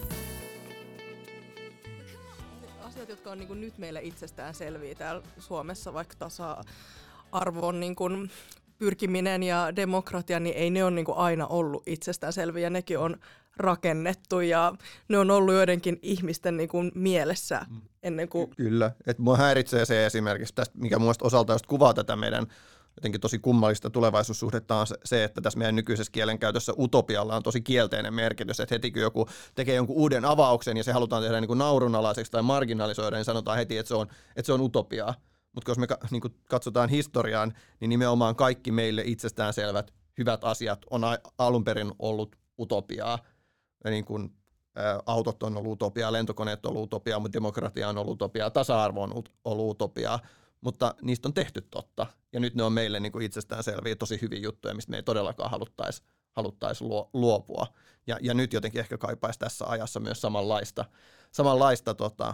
Asiat, 2.81 3.09
jotka 3.09 3.31
on 3.31 3.37
niin 3.37 3.61
nyt 3.61 3.77
meille 3.77 4.01
itsestään 4.01 4.53
selviä 4.53 4.95
täällä 4.95 5.21
Suomessa, 5.39 5.93
vaikka 5.93 6.15
tasa-arvon 6.19 7.79
niin 7.79 7.95
kuin 7.95 8.31
pyrkiminen 8.77 9.43
ja 9.43 9.75
demokratia, 9.75 10.39
niin 10.39 10.55
ei 10.55 10.69
ne 10.69 10.83
ole 10.83 10.91
niin 10.91 11.05
kuin 11.05 11.17
aina 11.17 11.47
ollut 11.47 11.83
itsestäänselviä. 11.85 12.69
Nekin 12.69 12.99
on 12.99 13.17
rakennettu 13.57 14.39
ja 14.39 14.73
ne 15.07 15.17
on 15.17 15.31
ollut 15.31 15.53
joidenkin 15.53 15.99
ihmisten 16.01 16.57
niin 16.57 16.69
kuin 16.69 16.91
mielessä 16.95 17.65
mm. 17.69 17.81
ennen 18.03 18.29
kuin... 18.29 18.49
Kyllä, 18.49 18.91
että 19.07 19.23
mua 19.23 19.37
häiritsee 19.37 19.85
se 19.85 20.05
esimerkiksi, 20.05 20.55
tästä, 20.55 20.77
mikä 20.77 20.99
mun 20.99 21.13
osalta 21.21 21.53
just 21.53 21.65
kuvaa 21.65 21.93
tätä 21.93 22.15
meidän 22.15 22.47
jotenkin 22.97 23.21
tosi 23.21 23.39
kummallista 23.39 23.89
tulevaisuussuhdetta 23.89 24.75
on 24.75 24.87
se, 25.05 25.23
että 25.23 25.41
tässä 25.41 25.59
meidän 25.59 25.75
nykyisessä 25.75 26.11
kielenkäytössä 26.11 26.73
utopialla 26.79 27.35
on 27.35 27.43
tosi 27.43 27.61
kielteinen 27.61 28.13
merkitys, 28.13 28.59
että 28.59 28.75
heti 28.75 28.91
kun 28.91 29.01
joku 29.01 29.29
tekee 29.55 29.75
jonkun 29.75 29.95
uuden 29.95 30.25
avauksen 30.25 30.77
ja 30.77 30.83
se 30.83 30.91
halutaan 30.91 31.23
tehdä 31.23 31.41
niin 31.41 31.47
kuin 31.47 31.59
naurunalaiseksi 31.59 32.31
tai 32.31 32.41
marginalisoida, 32.41 33.17
niin 33.17 33.25
sanotaan 33.25 33.57
heti, 33.57 33.77
että 33.77 33.87
se 33.87 33.95
on, 33.95 34.07
että 34.35 34.45
se 34.45 34.53
on 34.53 34.61
utopiaa. 34.61 35.13
Mutta 35.53 35.71
jos 35.71 35.77
me 35.77 35.87
niin 36.11 36.21
kuin 36.21 36.35
katsotaan 36.49 36.89
historiaan, 36.89 37.53
niin 37.79 37.89
nimenomaan 37.89 38.35
kaikki 38.35 38.71
meille 38.71 39.03
itsestäänselvät 39.05 39.93
hyvät 40.17 40.43
asiat 40.43 40.85
on 40.89 41.01
alun 41.37 41.63
perin 41.63 41.91
ollut 41.99 42.35
utopiaa. 42.59 43.19
Ja 43.85 43.91
niin 43.91 44.05
kuin, 44.05 44.35
ä, 44.77 44.99
autot 45.05 45.43
on 45.43 45.57
ollut 45.57 45.71
utopiaa, 45.71 46.11
lentokoneet 46.11 46.65
on 46.65 46.69
ollut 46.69 46.83
utopiaa, 46.83 47.19
mutta 47.19 47.33
demokratia 47.33 47.89
on 47.89 47.97
ollut 47.97 48.13
utopiaa, 48.13 48.49
tasa-arvo 48.49 49.03
on 49.03 49.23
ollut 49.43 49.71
utopiaa 49.71 50.19
mutta 50.65 50.95
niistä 51.01 51.27
on 51.27 51.33
tehty 51.33 51.61
totta. 51.61 52.07
Ja 52.33 52.39
nyt 52.39 52.55
ne 52.55 52.63
on 52.63 52.73
meille 52.73 52.99
niin 52.99 53.11
kuin 53.11 53.25
itsestäänselviä 53.25 53.95
tosi 53.95 54.21
hyviä 54.21 54.39
juttuja, 54.39 54.73
mistä 54.73 54.91
me 54.91 54.97
ei 54.97 55.03
todellakaan 55.03 55.51
haluttaisi 55.51 56.03
haluttais 56.31 56.81
luopua. 57.13 57.67
Ja, 58.07 58.17
ja 58.21 58.33
nyt 58.33 58.53
jotenkin 58.53 58.79
ehkä 58.79 58.97
kaipaisi 58.97 59.39
tässä 59.39 59.65
ajassa 59.67 59.99
myös 59.99 60.21
samanlaista, 60.21 60.85
samanlaista 61.31 61.93
tota, 61.93 62.33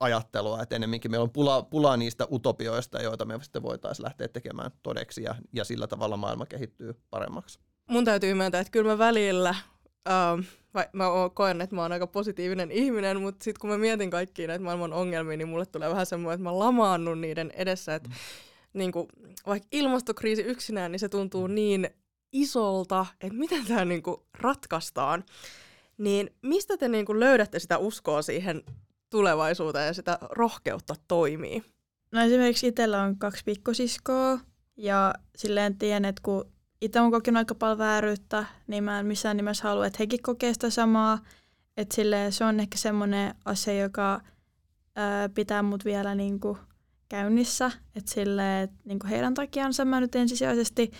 ajattelua, 0.00 0.62
että 0.62 0.74
ennemminkin 0.74 1.10
meillä 1.10 1.24
on 1.24 1.30
pula, 1.30 1.62
pula 1.62 1.96
niistä 1.96 2.26
utopioista, 2.32 3.02
joita 3.02 3.24
me 3.24 3.38
sitten 3.42 3.62
voitaisiin 3.62 4.04
lähteä 4.04 4.28
tekemään 4.28 4.70
todeksi 4.82 5.22
ja, 5.22 5.34
ja 5.52 5.64
sillä 5.64 5.86
tavalla 5.86 6.16
maailma 6.16 6.46
kehittyy 6.46 6.94
paremmaksi. 7.10 7.58
Mun 7.88 8.04
täytyy 8.04 8.34
myöntää, 8.34 8.60
että 8.60 8.70
kyllä 8.70 8.90
mä 8.90 8.98
välillä 8.98 9.54
Vai, 10.74 10.86
mä 10.92 11.04
koen, 11.34 11.60
että 11.60 11.76
mä 11.76 11.82
oon 11.82 11.92
aika 11.92 12.06
positiivinen 12.06 12.70
ihminen, 12.70 13.20
mutta 13.20 13.44
sitten 13.44 13.60
kun 13.60 13.70
mä 13.70 13.78
mietin 13.78 14.10
kaikkia 14.10 14.48
näitä 14.48 14.64
maailman 14.64 14.92
ongelmia, 14.92 15.36
niin 15.36 15.48
mulle 15.48 15.66
tulee 15.66 15.90
vähän 15.90 16.06
semmoinen, 16.06 16.34
että 16.34 16.42
mä 16.42 16.58
lamaannun 16.58 17.20
niiden 17.20 17.50
edessä, 17.54 17.94
että 17.94 18.08
mm. 18.08 18.14
niin 18.72 18.92
kuin, 18.92 19.08
vaikka 19.46 19.68
ilmastokriisi 19.72 20.42
yksinään, 20.42 20.92
niin 20.92 21.00
se 21.00 21.08
tuntuu 21.08 21.46
niin 21.46 21.90
isolta, 22.32 23.06
että 23.20 23.38
miten 23.38 23.66
tämä 23.66 23.84
niin 23.84 24.02
kuin 24.02 24.20
ratkaistaan. 24.38 25.24
Niin 25.98 26.30
mistä 26.42 26.76
te 26.76 26.88
niin 26.88 27.06
kuin 27.06 27.20
löydätte 27.20 27.58
sitä 27.58 27.78
uskoa 27.78 28.22
siihen 28.22 28.62
tulevaisuuteen 29.10 29.86
ja 29.86 29.92
sitä 29.92 30.18
rohkeutta 30.30 30.94
toimii? 31.08 31.62
No 32.12 32.20
esimerkiksi 32.20 32.66
itsellä 32.66 33.02
on 33.02 33.18
kaksi 33.18 33.44
pikkosiskoa 33.44 34.38
ja 34.76 35.14
silleen 35.36 35.78
tiedän, 35.78 36.04
että 36.04 36.22
kun 36.24 36.52
itse 36.82 37.00
olen 37.00 37.10
kokenut 37.10 37.38
aika 37.38 37.54
paljon 37.54 37.78
vääryyttä, 37.78 38.44
niin 38.66 38.84
mä 38.84 39.00
en 39.00 39.06
missään 39.06 39.36
nimessä 39.36 39.68
halua, 39.68 39.86
että 39.86 39.96
hekin 39.98 40.22
kokee 40.22 40.52
sitä 40.52 40.70
samaa. 40.70 41.18
Että 41.76 41.96
se 42.30 42.44
on 42.44 42.60
ehkä 42.60 42.78
semmoinen 42.78 43.34
asia, 43.44 43.82
joka 43.82 44.20
ää, 44.96 45.28
pitää 45.28 45.62
mut 45.62 45.84
vielä 45.84 46.14
niinku 46.14 46.58
käynnissä. 47.08 47.70
Että 47.96 48.10
silleen, 48.10 48.64
et 48.64 48.70
niinku 48.84 49.06
heidän 49.06 49.34
takiansa 49.34 49.84
mä 49.84 50.00
nyt 50.00 50.14
ensisijaisesti 50.14 50.90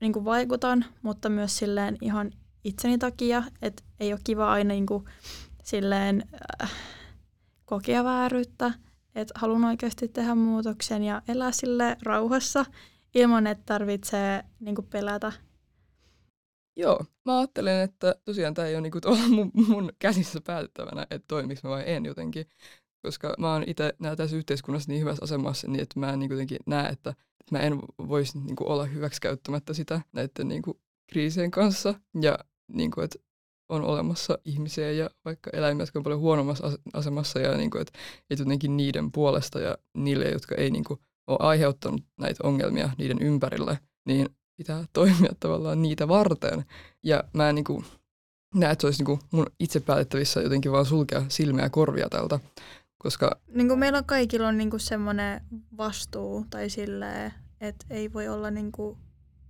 niinku 0.00 0.24
vaikutan, 0.24 0.84
mutta 1.02 1.28
myös 1.28 1.58
silleen 1.58 1.96
ihan 2.00 2.30
itseni 2.64 2.98
takia. 2.98 3.42
Että 3.62 3.82
ei 4.00 4.12
ole 4.12 4.20
kiva 4.24 4.52
aina 4.52 4.68
niinku 4.68 5.04
silleen 5.62 6.24
äh, 6.62 6.72
kokea 7.64 8.04
vääryyttä. 8.04 8.72
Että 9.14 9.34
haluan 9.36 9.64
oikeasti 9.64 10.08
tehdä 10.08 10.34
muutoksen 10.34 11.04
ja 11.04 11.22
elää 11.28 11.52
sille 11.52 11.96
rauhassa 12.02 12.64
ilman, 13.14 13.46
että 13.46 13.64
tarvitsee 13.66 14.44
niin 14.60 14.74
kuin 14.74 14.86
pelätä. 14.86 15.32
Joo, 16.76 17.04
mä 17.24 17.38
ajattelen, 17.38 17.80
että 17.80 18.14
tosiaan 18.24 18.54
tämä 18.54 18.68
ei 18.68 18.74
ole 18.74 18.80
niinku 18.80 19.00
tuolla 19.02 19.28
mun, 19.28 19.50
mun 19.68 19.92
käsissä 19.98 20.40
päätettävänä, 20.46 21.06
että 21.10 21.28
toimiks 21.28 21.62
mä 21.62 21.70
vai 21.70 21.82
en 21.86 22.04
jotenkin. 22.04 22.46
Koska 23.02 23.34
mä 23.38 23.52
oon 23.52 23.64
itse 23.66 23.94
tässä 24.16 24.36
yhteiskunnassa 24.36 24.90
niin 24.90 25.00
hyvässä 25.00 25.24
asemassa, 25.24 25.68
niin 25.68 25.82
että 25.82 26.00
mä 26.00 26.12
en 26.12 26.18
niin 26.18 26.30
jotenkin 26.30 26.58
näe, 26.66 26.88
että, 26.88 27.10
että 27.10 27.52
mä 27.52 27.58
en 27.58 27.78
voisi 28.08 28.38
niinku 28.38 28.64
olla 28.72 28.84
hyväksikäyttämättä 28.84 29.74
sitä 29.74 30.00
näiden 30.12 30.48
niinku 30.48 30.80
kriisien 31.10 31.50
kanssa. 31.50 31.94
Ja 32.22 32.38
niinku, 32.72 33.00
että 33.00 33.18
on 33.68 33.82
olemassa 33.82 34.38
ihmisiä 34.44 34.90
ja 34.90 35.10
vaikka 35.24 35.50
eläimiä, 35.52 35.82
jotka 35.82 35.98
on 35.98 36.02
paljon 36.02 36.20
huonommassa 36.20 36.72
asemassa 36.92 37.40
ja 37.40 37.56
niinku, 37.56 37.78
että, 37.78 37.98
että 38.30 38.42
jotenkin 38.42 38.76
niiden 38.76 39.12
puolesta 39.12 39.60
ja 39.60 39.78
niille, 39.94 40.24
jotka 40.24 40.54
ei 40.54 40.70
niinku, 40.70 40.98
ole 41.26 41.38
aiheuttanut 41.40 42.00
näitä 42.18 42.46
ongelmia 42.46 42.90
niiden 42.98 43.18
ympärille, 43.22 43.78
niin 44.06 44.28
pitää 44.56 44.84
toimia 44.92 45.32
tavallaan 45.40 45.82
niitä 45.82 46.08
varten. 46.08 46.64
Ja 47.02 47.24
mä 47.32 47.48
en 47.48 47.54
niin 47.54 47.64
kuin, 47.64 47.84
näe, 48.54 48.72
että 48.72 48.82
se 48.82 48.86
olisi 48.86 48.98
niin 49.00 49.06
kuin 49.06 49.20
mun 49.30 49.46
itse 49.60 49.80
päätettävissä 49.80 50.40
jotenkin 50.40 50.72
vaan 50.72 50.86
sulkea 50.86 51.24
silmiä 51.28 51.64
ja 51.64 51.70
korvia 51.70 52.08
tältä. 52.08 52.40
Koska... 52.98 53.40
Niin 53.54 53.68
kuin 53.68 53.78
meillä 53.78 54.02
kaikilla 54.02 54.48
on 54.48 54.58
niin 54.58 54.70
kuin 54.70 54.80
semmoinen 54.80 55.40
vastuu 55.76 56.46
tai 56.50 56.70
silleen, 56.70 57.34
että 57.60 57.86
ei 57.90 58.12
voi 58.12 58.28
olla 58.28 58.50
niin 58.50 58.72
kuin, 58.72 58.98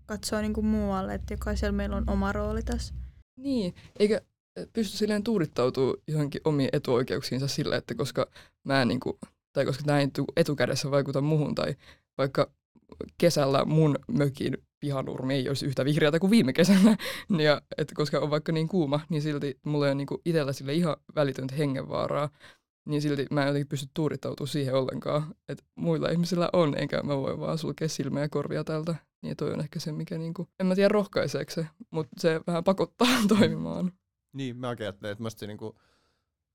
katsoa 0.06 0.40
niin 0.40 0.52
kuin 0.52 0.66
muualle, 0.66 1.14
että 1.14 1.34
jokaisella 1.34 1.72
meillä 1.72 1.96
on 1.96 2.10
oma 2.10 2.32
rooli 2.32 2.62
tässä. 2.62 2.94
Niin, 3.36 3.74
eikä 3.98 4.20
pysty 4.72 4.96
silleen 4.96 5.22
tuudittautumaan 5.22 5.96
johonkin 6.06 6.40
omiin 6.44 6.70
etuoikeuksiinsa 6.72 7.48
sillä, 7.48 7.76
että 7.76 7.94
koska 7.94 8.26
mä 8.64 8.82
en 8.82 8.88
niin 8.88 9.00
kuin, 9.00 9.18
tai 9.52 9.64
koska 9.64 9.83
tämä 9.87 10.00
ei 10.00 10.09
etukädessä 10.37 10.90
vaikuta 10.90 11.21
muuhun, 11.21 11.54
tai 11.54 11.75
vaikka 12.19 12.50
kesällä 13.19 13.64
mun 13.64 13.99
mökin 14.09 14.59
pihanurmi 14.80 15.35
ei 15.35 15.49
olisi 15.49 15.66
yhtä 15.66 15.85
vihreätä 15.85 16.19
kuin 16.19 16.30
viime 16.30 16.52
kesänä, 16.52 16.97
ja, 17.45 17.62
että 17.78 17.95
koska 17.95 18.19
on 18.19 18.30
vaikka 18.30 18.52
niin 18.52 18.69
kuuma, 18.69 19.00
niin 19.09 19.23
silti 19.23 19.59
mulla 19.64 19.87
on 19.87 19.97
niinku 19.97 20.21
itsellä 20.25 20.52
sille 20.52 20.75
ihan 20.75 20.97
välitöntä 21.14 21.54
hengenvaaraa, 21.54 22.28
niin 22.88 23.02
silti 23.02 23.26
mä 23.30 23.42
en 23.42 23.47
jotenkin 23.47 23.69
pysty 23.69 23.88
tuurittautumaan 23.95 24.49
siihen 24.49 24.75
ollenkaan, 24.75 25.35
että 25.49 25.64
muilla 25.75 26.09
ihmisillä 26.09 26.50
on, 26.52 26.75
enkä 26.78 27.02
mä 27.02 27.16
voi 27.16 27.38
vaan 27.38 27.59
sulkea 27.59 27.88
silmiä 27.88 28.23
ja 28.23 28.28
korvia 28.28 28.64
tältä. 28.64 28.95
Niin 29.23 29.37
toi 29.37 29.52
on 29.52 29.61
ehkä 29.61 29.80
se, 29.80 29.92
mikä 29.92 30.19
niinku, 30.19 30.49
en 30.61 30.66
mä 30.66 30.75
tiedä 30.75 30.88
rohkaiseeko 30.88 31.50
se, 31.50 31.66
mutta 31.90 32.11
se 32.19 32.40
vähän 32.47 32.64
pakottaa 32.64 33.09
toimimaan. 33.38 33.92
Niin, 34.33 34.57
mä 34.57 34.69
ajattelen, 34.69 35.12
että 35.12 35.30
se 35.30 35.47
niinku, 35.47 35.78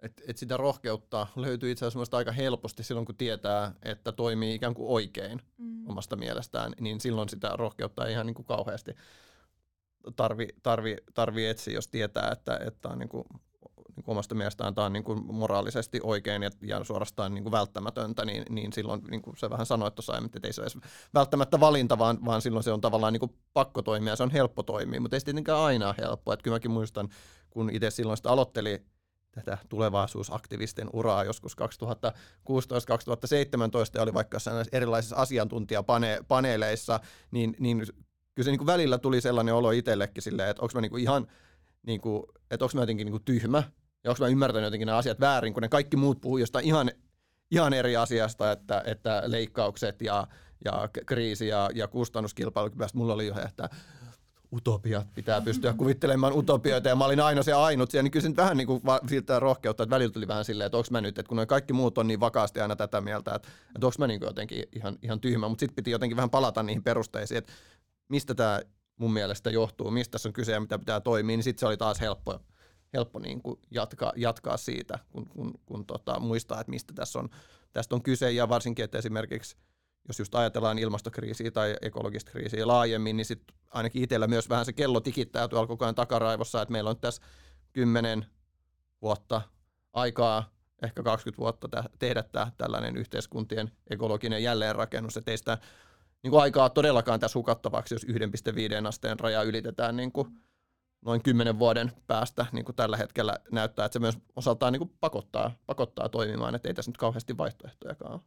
että 0.06 0.24
et 0.28 0.38
sitä 0.38 0.58
rohkeutta 0.58 1.28
löytyy 1.36 1.72
itse 1.72 1.86
asiassa 1.86 2.18
aika 2.18 2.32
helposti 2.32 2.84
silloin, 2.84 3.06
kun 3.06 3.16
tietää, 3.16 3.74
että 3.84 4.12
toimii 4.12 4.56
ikään 4.56 4.74
kuin 4.74 4.90
oikein 4.90 5.42
mm. 5.58 5.90
omasta 5.90 6.16
mielestään, 6.16 6.74
niin 6.80 7.02
silloin 7.02 7.30
sitä 7.30 7.50
rohkeutta 7.56 8.06
ei 8.06 8.12
ihan 8.14 8.26
niin 8.26 8.36
kuin 8.36 8.46
kauheasti 8.46 8.96
tarvi, 10.16 10.48
tarvi, 10.64 10.98
tarvi 11.14 11.48
etsiä, 11.48 11.74
jos 11.74 11.88
tietää, 11.88 12.32
että, 12.32 12.60
että 12.68 12.90
on 12.90 13.00
niin 13.00 13.10
kuin, 13.10 13.24
niin 13.96 14.04
kuin 14.04 14.14
omasta 14.14 14.36
mielestään 14.36 14.76
tämä 14.76 14.86
on 14.86 14.94
niin 14.94 15.04
kuin 15.04 15.26
moraalisesti 15.36 16.00
oikein 16.04 16.44
ja, 16.44 16.50
ja 16.62 16.84
suorastaan 16.84 17.34
niin 17.34 17.44
kuin 17.44 17.52
välttämätöntä, 17.52 18.26
niin, 18.26 18.44
niin 18.50 18.74
silloin 18.74 19.02
niin 19.04 19.22
kuin 19.22 19.38
se 19.38 19.50
vähän 19.50 19.66
sanoit 19.66 19.96
tuossa 19.96 20.18
että 20.26 20.40
ei 20.44 20.54
se 20.54 20.62
ole 20.62 20.66
edes 20.66 20.92
välttämättä 21.14 21.60
valinta, 21.60 21.98
vaan, 21.98 22.26
vaan 22.26 22.42
silloin 22.42 22.64
se 22.64 22.72
on 22.72 22.82
tavallaan 22.82 23.14
niin 23.14 23.20
kuin 23.20 23.36
pakko 23.54 23.82
toimia 23.82 24.12
ja 24.12 24.16
se 24.16 24.24
on 24.24 24.32
helppo 24.32 24.64
toimia, 24.64 25.02
mutta 25.02 25.16
ei 25.16 25.20
se 25.20 25.26
tietenkään 25.26 25.60
aina 25.60 25.88
ole 25.88 25.96
helppoa. 25.98 26.34
Että 26.34 26.44
kyllä 26.44 26.56
mäkin 26.56 26.72
muistan, 26.72 27.10
kun 27.50 27.70
itse 27.70 27.90
silloin 27.90 28.18
sitä 28.18 28.30
aloitteli 28.30 28.86
tätä 29.36 29.58
tulevaisuusaktivisten 29.70 30.90
uraa 30.94 31.24
joskus 31.24 31.58
2016-2017 31.58 31.62
oli 34.02 34.14
vaikka 34.14 34.38
erilaisissa 34.72 35.16
asiantuntijapaneeleissa, 35.16 37.00
niin, 37.32 37.56
niin 37.60 37.78
kyllä 38.36 38.46
se 38.46 38.52
niin 38.52 38.60
kuin 38.60 38.68
välillä 38.68 38.98
tuli 38.98 39.22
sellainen 39.22 39.54
olo 39.54 39.72
itsellekin 39.72 40.24
silleen, 40.24 40.50
että 40.50 40.62
onko 40.62 40.72
mä 40.76 40.82
niin 40.82 40.92
kuin 40.92 41.04
ihan, 41.04 41.28
niin 41.88 42.02
kuin, 42.02 42.24
että 42.52 42.66
onko 42.66 42.76
mä 42.76 42.82
jotenkin 42.82 43.06
niin 43.06 43.12
kuin 43.12 43.24
tyhmä 43.24 43.64
ja 44.04 44.12
onko 44.12 44.24
mä 44.24 44.28
ymmärtänyt 44.28 44.68
jotenkin 44.68 44.86
nämä 44.86 44.98
asiat 44.98 45.20
väärin, 45.20 45.54
kun 45.54 45.64
ne 45.64 45.70
kaikki 45.70 45.98
muut 45.98 46.22
puhuu 46.22 46.38
jostain 46.38 46.66
ihan, 46.66 46.92
ihan 47.52 47.74
eri 47.74 47.96
asiasta, 47.96 48.52
että, 48.52 48.84
että 48.86 49.24
leikkaukset 49.26 50.02
ja, 50.02 50.28
ja 50.66 50.90
kriisi 51.06 51.48
ja, 51.48 51.70
ja 51.76 51.88
kustannuskilpailukyky, 51.88 52.86
mulla 52.94 53.14
oli 53.14 53.28
jo, 53.28 53.36
että 53.46 53.70
utopiat, 54.56 55.08
pitää 55.16 55.42
pystyä 55.42 55.74
kuvittelemaan 55.74 56.34
utopioita, 56.34 56.90
ja 56.90 56.96
mä 56.96 57.06
olin 57.06 57.20
aina 57.20 57.44
se 57.44 57.54
ainut 57.54 57.92
siellä, 57.92 58.04
niin 58.04 58.12
kyllä 58.12 58.30
se 58.30 58.36
vähän 58.36 58.58
niin 58.58 58.68
kuin 58.68 58.82
siltä 59.10 59.40
rohkeutta, 59.40 59.84
että 59.84 59.96
välillä 59.96 60.12
tuli 60.12 60.28
vähän 60.28 60.46
silleen, 60.46 60.66
että 60.66 60.78
onko 60.78 60.88
mä 60.92 61.02
nyt, 61.02 61.20
että 61.20 61.30
kun 61.30 61.36
noi 61.36 61.46
kaikki 61.46 61.74
muut 61.74 61.98
on 61.98 62.08
niin 62.08 62.20
vakaasti 62.20 62.60
aina 62.60 62.76
tätä 62.76 63.02
mieltä, 63.02 63.36
että, 63.36 63.50
että 63.76 63.88
onko 63.88 63.96
mä 64.00 64.08
niin 64.08 64.20
kuin 64.20 64.28
jotenkin 64.28 64.64
ihan, 64.76 64.98
ihan 65.02 65.20
tyhmä, 65.20 65.50
mutta 65.50 65.60
sitten 65.60 65.76
piti 65.76 65.92
jotenkin 65.92 66.16
vähän 66.18 66.30
palata 66.30 66.64
niihin 66.64 66.84
perusteisiin, 66.84 67.38
että 67.38 67.54
mistä 68.10 68.36
tämä 68.36 68.62
mun 69.00 69.14
mielestä 69.14 69.50
johtuu, 69.50 69.92
mistä 69.92 70.12
tässä 70.12 70.30
on 70.30 70.34
kyse 70.34 70.52
ja 70.52 70.60
mitä 70.60 70.80
pitää 70.80 71.02
toimia, 71.02 71.38
niin 71.38 71.44
sitten 71.44 71.60
se 71.60 71.68
oli 71.68 71.78
taas 71.78 72.02
helppo, 72.02 72.40
helppo 72.94 73.20
niin 73.20 73.42
kuin 73.42 73.60
jatkaa, 73.72 74.14
jatkaa 74.16 74.58
siitä, 74.58 75.00
kun, 75.10 75.30
kun, 75.30 75.54
kun 75.66 75.86
tota, 75.86 76.20
muistaa, 76.20 76.62
että 76.62 76.70
mistä 76.70 76.94
tässä 76.94 77.20
on, 77.20 77.30
tästä 77.74 77.96
on 77.96 78.04
kyse, 78.04 78.32
ja 78.32 78.50
varsinkin, 78.50 78.86
että 78.86 78.98
esimerkiksi 78.98 79.58
jos 80.08 80.20
just 80.20 80.36
ajatellaan 80.36 80.80
ilmastokriisiä 80.80 81.52
tai 81.52 81.76
ekologista 81.82 82.32
kriisiä 82.32 82.68
laajemmin, 82.68 83.18
niin 83.18 83.26
sitten 83.26 83.58
ainakin 83.70 84.04
itsellä 84.04 84.28
myös 84.28 84.50
vähän 84.50 84.66
se 84.66 84.74
kello 84.74 85.00
tikittää 85.00 85.48
tuolla 85.48 85.68
koko 85.68 85.86
ajan 85.86 85.96
takaraivossa, 85.96 86.62
että 86.62 86.72
meillä 86.72 86.90
on 86.90 87.00
tässä 87.00 87.22
10 87.74 88.26
vuotta 89.02 89.42
aikaa, 89.94 90.54
ehkä 90.84 91.04
20 91.04 91.42
vuotta 91.42 91.84
tehdä 92.00 92.24
tämä 92.24 92.52
tällainen 92.58 92.98
yhteiskuntien 92.98 93.72
ekologinen 93.90 94.44
jälleenrakennus, 94.44 95.18
että 95.18 95.32
ei 95.32 95.38
sitä 95.38 95.58
niin 96.24 96.32
kuin 96.32 96.42
aikaa 96.42 96.70
todellakaan 96.70 97.20
tässä 97.20 97.40
hukattavaksi, 97.40 97.96
jos 97.96 98.06
1,5 98.06 98.88
asteen 98.88 99.20
raja 99.20 99.42
ylitetään 99.42 99.96
niin 99.96 100.12
kuin 100.12 100.28
noin 101.06 101.24
10 101.24 101.60
vuoden 101.60 101.92
päästä, 102.08 102.46
niin 102.52 102.66
kuin 102.66 102.76
tällä 102.76 102.98
hetkellä 102.98 103.40
näyttää, 103.52 103.86
että 103.86 103.94
se 103.94 104.00
myös 104.00 104.18
osaltaan 104.36 104.74
niin 104.74 104.80
kuin 104.80 104.92
pakottaa, 105.00 105.52
pakottaa 105.66 106.10
toimimaan, 106.10 106.56
että 106.56 106.68
ei 106.68 106.74
tässä 106.74 106.92
nyt 106.92 106.98
kauheasti 106.98 107.38
vaihtoehtojakaan 107.38 108.14
ole. 108.14 108.22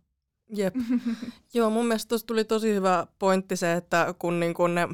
Jep. 0.57 0.75
Joo, 1.55 1.71
mun 1.71 1.87
mielestä 1.87 2.09
tuossa 2.09 2.27
tuli 2.27 2.45
tosi 2.45 2.75
hyvä 2.75 3.07
pointti 3.19 3.57
se, 3.57 3.73
että 3.73 4.15
kun 4.19 4.41
niin 4.41 4.55
kun 4.55 4.75
ne 4.75 4.89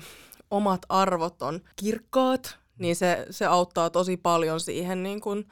omat 0.51 0.83
arvot 0.89 1.43
on 1.43 1.61
kirkkaat, 1.77 2.59
niin 2.79 2.97
se, 2.97 3.27
se 3.31 3.47
auttaa 3.47 3.91
tosi 3.91 4.17
paljon 4.17 4.61
siihen 4.61 5.03
niin 5.03 5.21
kun, 5.21 5.45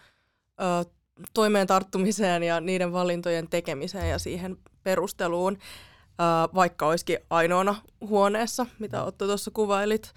ö, 0.61 0.91
toimeen 1.35 1.67
tarttumiseen 1.67 2.43
ja 2.43 2.61
niiden 2.61 2.93
valintojen 2.93 3.49
tekemiseen 3.49 4.11
ja 4.11 4.19
siihen 4.19 4.57
perusteluun, 4.83 5.53
ö, 5.55 6.55
vaikka 6.55 6.87
olisikin 6.87 7.19
ainoana 7.31 7.75
huoneessa, 8.01 8.67
mitä 8.79 9.05
Otto 9.05 9.27
tuossa 9.27 9.51
kuvailit. 9.51 10.13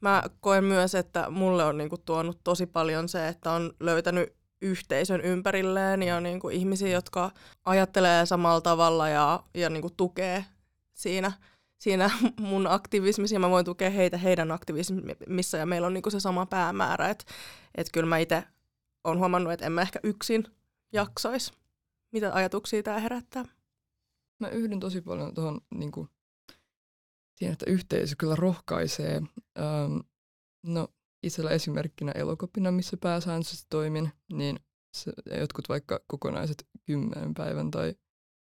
Mä 0.00 0.22
koen 0.40 0.64
myös, 0.64 0.94
että 0.94 1.30
mulle 1.30 1.64
on 1.64 1.78
niin 1.78 1.88
kun, 1.88 2.02
tuonut 2.04 2.40
tosi 2.44 2.66
paljon 2.66 3.08
se, 3.08 3.28
että 3.28 3.50
on 3.50 3.72
löytänyt 3.80 4.37
yhteisön 4.62 5.20
ympärilleen 5.20 6.02
ja 6.02 6.20
niin 6.20 6.40
kuin 6.40 6.56
ihmisiä, 6.56 6.88
jotka 6.88 7.30
ajattelee 7.64 8.26
samalla 8.26 8.60
tavalla 8.60 9.08
ja, 9.08 9.44
ja 9.54 9.70
niin 9.70 9.82
kuin 9.82 9.94
tukee 9.96 10.44
siinä, 10.94 11.32
siinä 11.78 12.10
mun 12.40 12.66
aktivismissa 12.66 13.34
ja 13.34 13.40
mä 13.40 13.50
voin 13.50 13.64
tukea 13.64 13.90
heitä 13.90 14.16
heidän 14.16 14.52
aktivismissa 14.52 15.56
ja 15.56 15.66
meillä 15.66 15.86
on 15.86 15.94
niin 15.94 16.02
kuin 16.02 16.12
se 16.12 16.20
sama 16.20 16.46
päämäärä. 16.46 17.10
Että 17.10 17.24
et 17.74 17.86
kyllä 17.92 18.08
mä 18.08 18.18
itse 18.18 18.44
olen 19.04 19.18
huomannut, 19.18 19.52
että 19.52 19.66
en 19.66 19.72
mä 19.72 19.82
ehkä 19.82 20.00
yksin 20.02 20.44
jaksaisi. 20.92 21.52
Mitä 22.12 22.34
ajatuksia 22.34 22.82
tämä 22.82 22.98
herättää? 22.98 23.44
Mä 24.38 24.48
yhdyn 24.48 24.80
tosi 24.80 25.00
paljon 25.00 25.34
tuohon 25.34 25.60
niin 25.74 25.92
kuin, 25.92 26.08
siihen, 27.34 27.52
että 27.52 27.70
yhteisö 27.70 28.14
kyllä 28.18 28.36
rohkaisee. 28.36 29.22
Ähm, 29.58 29.98
no 30.66 30.88
itsellä 31.22 31.50
esimerkkinä 31.50 32.12
elokopina, 32.12 32.72
missä 32.72 32.96
pääsääntöisesti 32.96 33.66
toimin, 33.70 34.10
niin 34.32 34.60
se, 34.96 35.12
jotkut 35.40 35.68
vaikka 35.68 36.00
kokonaiset 36.06 36.66
kymmenen 36.86 37.34
päivän 37.34 37.70
tai 37.70 37.94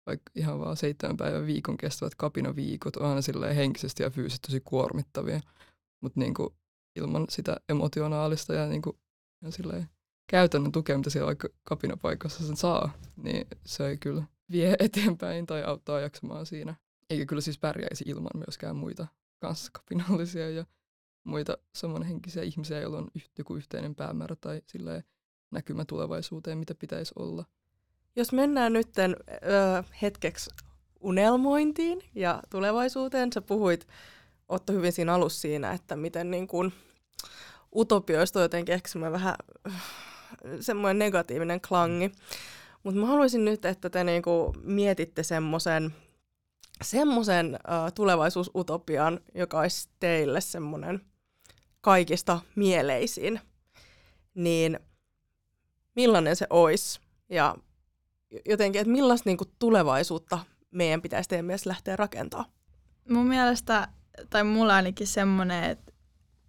vaikka 0.06 0.30
ihan 0.34 0.60
vaan 0.60 0.76
seitsemän 0.76 1.16
päivän 1.16 1.46
viikon 1.46 1.76
kestävät 1.76 2.14
kapinaviikot 2.14 2.96
on 2.96 3.06
aina 3.06 3.54
henkisesti 3.54 4.02
ja 4.02 4.10
fyysisesti 4.10 4.48
tosi 4.48 4.60
kuormittavia. 4.64 5.40
Mutta 6.00 6.20
niinku 6.20 6.56
ilman 6.96 7.26
sitä 7.28 7.56
emotionaalista 7.68 8.54
ja 8.54 8.68
ja 9.42 9.50
silleen 9.50 9.88
käytännön 10.30 10.72
tukea, 10.72 10.98
mitä 10.98 11.10
siellä 11.10 11.26
vaikka 11.26 11.48
kapinapaikassa 11.62 12.46
sen 12.46 12.56
saa, 12.56 12.92
niin 13.16 13.46
se 13.66 13.86
ei 13.86 13.96
kyllä 13.96 14.22
vie 14.50 14.76
eteenpäin 14.78 15.46
tai 15.46 15.62
auttaa 15.64 16.00
jaksamaan 16.00 16.46
siinä. 16.46 16.74
Eikä 17.10 17.26
kyllä 17.26 17.42
siis 17.42 17.58
pärjäisi 17.58 18.04
ilman 18.06 18.30
myöskään 18.34 18.76
muita 18.76 19.06
kanssakapinallisia 19.40 20.50
ja 20.50 20.64
muita 21.24 21.58
samanhenkisiä 21.74 22.42
ihmisiä, 22.42 22.80
joilla 22.80 22.98
on 22.98 23.08
joku 23.38 23.56
yhteinen 23.56 23.94
päämäärä 23.94 24.36
tai 24.40 24.62
silleen 24.66 25.04
näkymä 25.50 25.84
tulevaisuuteen, 25.84 26.58
mitä 26.58 26.74
pitäisi 26.74 27.12
olla. 27.16 27.44
Jos 28.16 28.32
mennään 28.32 28.72
nyt 28.72 28.98
ö, 28.98 29.12
hetkeksi 30.02 30.50
unelmointiin 31.00 32.02
ja 32.14 32.42
tulevaisuuteen, 32.50 33.32
sä 33.32 33.42
puhuit 33.42 33.86
Otto 34.48 34.72
hyvin 34.72 34.92
siinä 34.92 35.14
alussa 35.14 35.40
siinä, 35.40 35.72
että 35.72 35.96
miten 35.96 36.30
niin 36.30 36.46
kuin 36.46 36.72
utopioista 37.74 38.38
on 38.38 38.42
jotenkin 38.42 38.74
ehkä 38.74 38.88
semmoinen 38.88 39.12
vähän 39.12 39.34
semmoinen 40.60 40.98
negatiivinen 40.98 41.60
klangi. 41.60 42.12
Mutta 42.82 43.00
mä 43.00 43.06
haluaisin 43.06 43.44
nyt, 43.44 43.64
että 43.64 43.90
te 43.90 44.04
niinku 44.04 44.54
mietitte 44.62 45.22
semmoisen 45.22 45.94
semmoisen 46.82 47.46
uh, 47.54 47.92
tulevaisuusutopian, 47.94 49.20
joka 49.34 49.60
olisi 49.60 49.88
teille 50.00 50.40
semmoinen 50.40 51.00
kaikista 51.82 52.40
mieleisin, 52.56 53.40
niin 54.34 54.80
millainen 55.96 56.36
se 56.36 56.46
olisi 56.50 57.00
ja 57.28 57.56
jotenkin, 58.48 58.80
että 58.80 58.92
millaista 58.92 59.28
niin 59.28 59.36
kuin, 59.36 59.50
tulevaisuutta 59.58 60.38
meidän 60.70 61.02
pitäisi 61.02 61.28
teidän 61.28 61.44
mielestä 61.44 61.70
lähteä 61.70 61.96
rakentamaan? 61.96 62.50
Mun 63.08 63.26
mielestä, 63.26 63.88
tai 64.30 64.44
mulla 64.44 64.74
ainakin 64.74 65.06
semmoinen, 65.06 65.64
että 65.64 65.92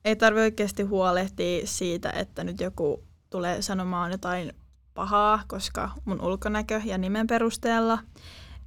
ei 0.06 0.16
tarvitse 0.16 0.44
oikeasti 0.44 0.84
huolehtia 0.84 1.68
siitä, 1.68 2.10
että 2.10 2.44
nyt 2.44 2.60
joku 2.60 3.04
tulee 3.30 3.62
sanomaan 3.62 4.12
jotain 4.12 4.54
pahaa, 4.94 5.44
koska 5.48 5.92
mun 6.06 6.22
ulkonäkö 6.22 6.82
ja 6.86 6.98
nimen 6.98 7.28
perusteella. 7.28 8.00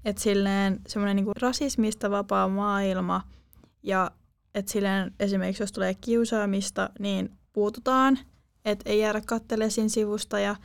Että 0.05 0.23
silleen 0.23 0.81
semmoinen 0.89 1.17
niin 1.17 1.37
rasismista 1.41 2.11
vapaa 2.11 2.49
maailma 2.49 3.23
ja 3.83 4.11
että 4.57 4.73
silleen 4.73 5.15
esimerkiksi 5.21 5.63
jos 5.63 5.73
tulee 5.73 5.95
kiusaamista, 5.95 6.91
niin 6.99 7.31
puututaan, 7.53 8.19
että 8.65 8.91
ei 8.91 8.99
jäädä 8.99 9.21
kattelemaan 9.27 9.91
sivusta 9.91 10.39
ja 10.39 10.57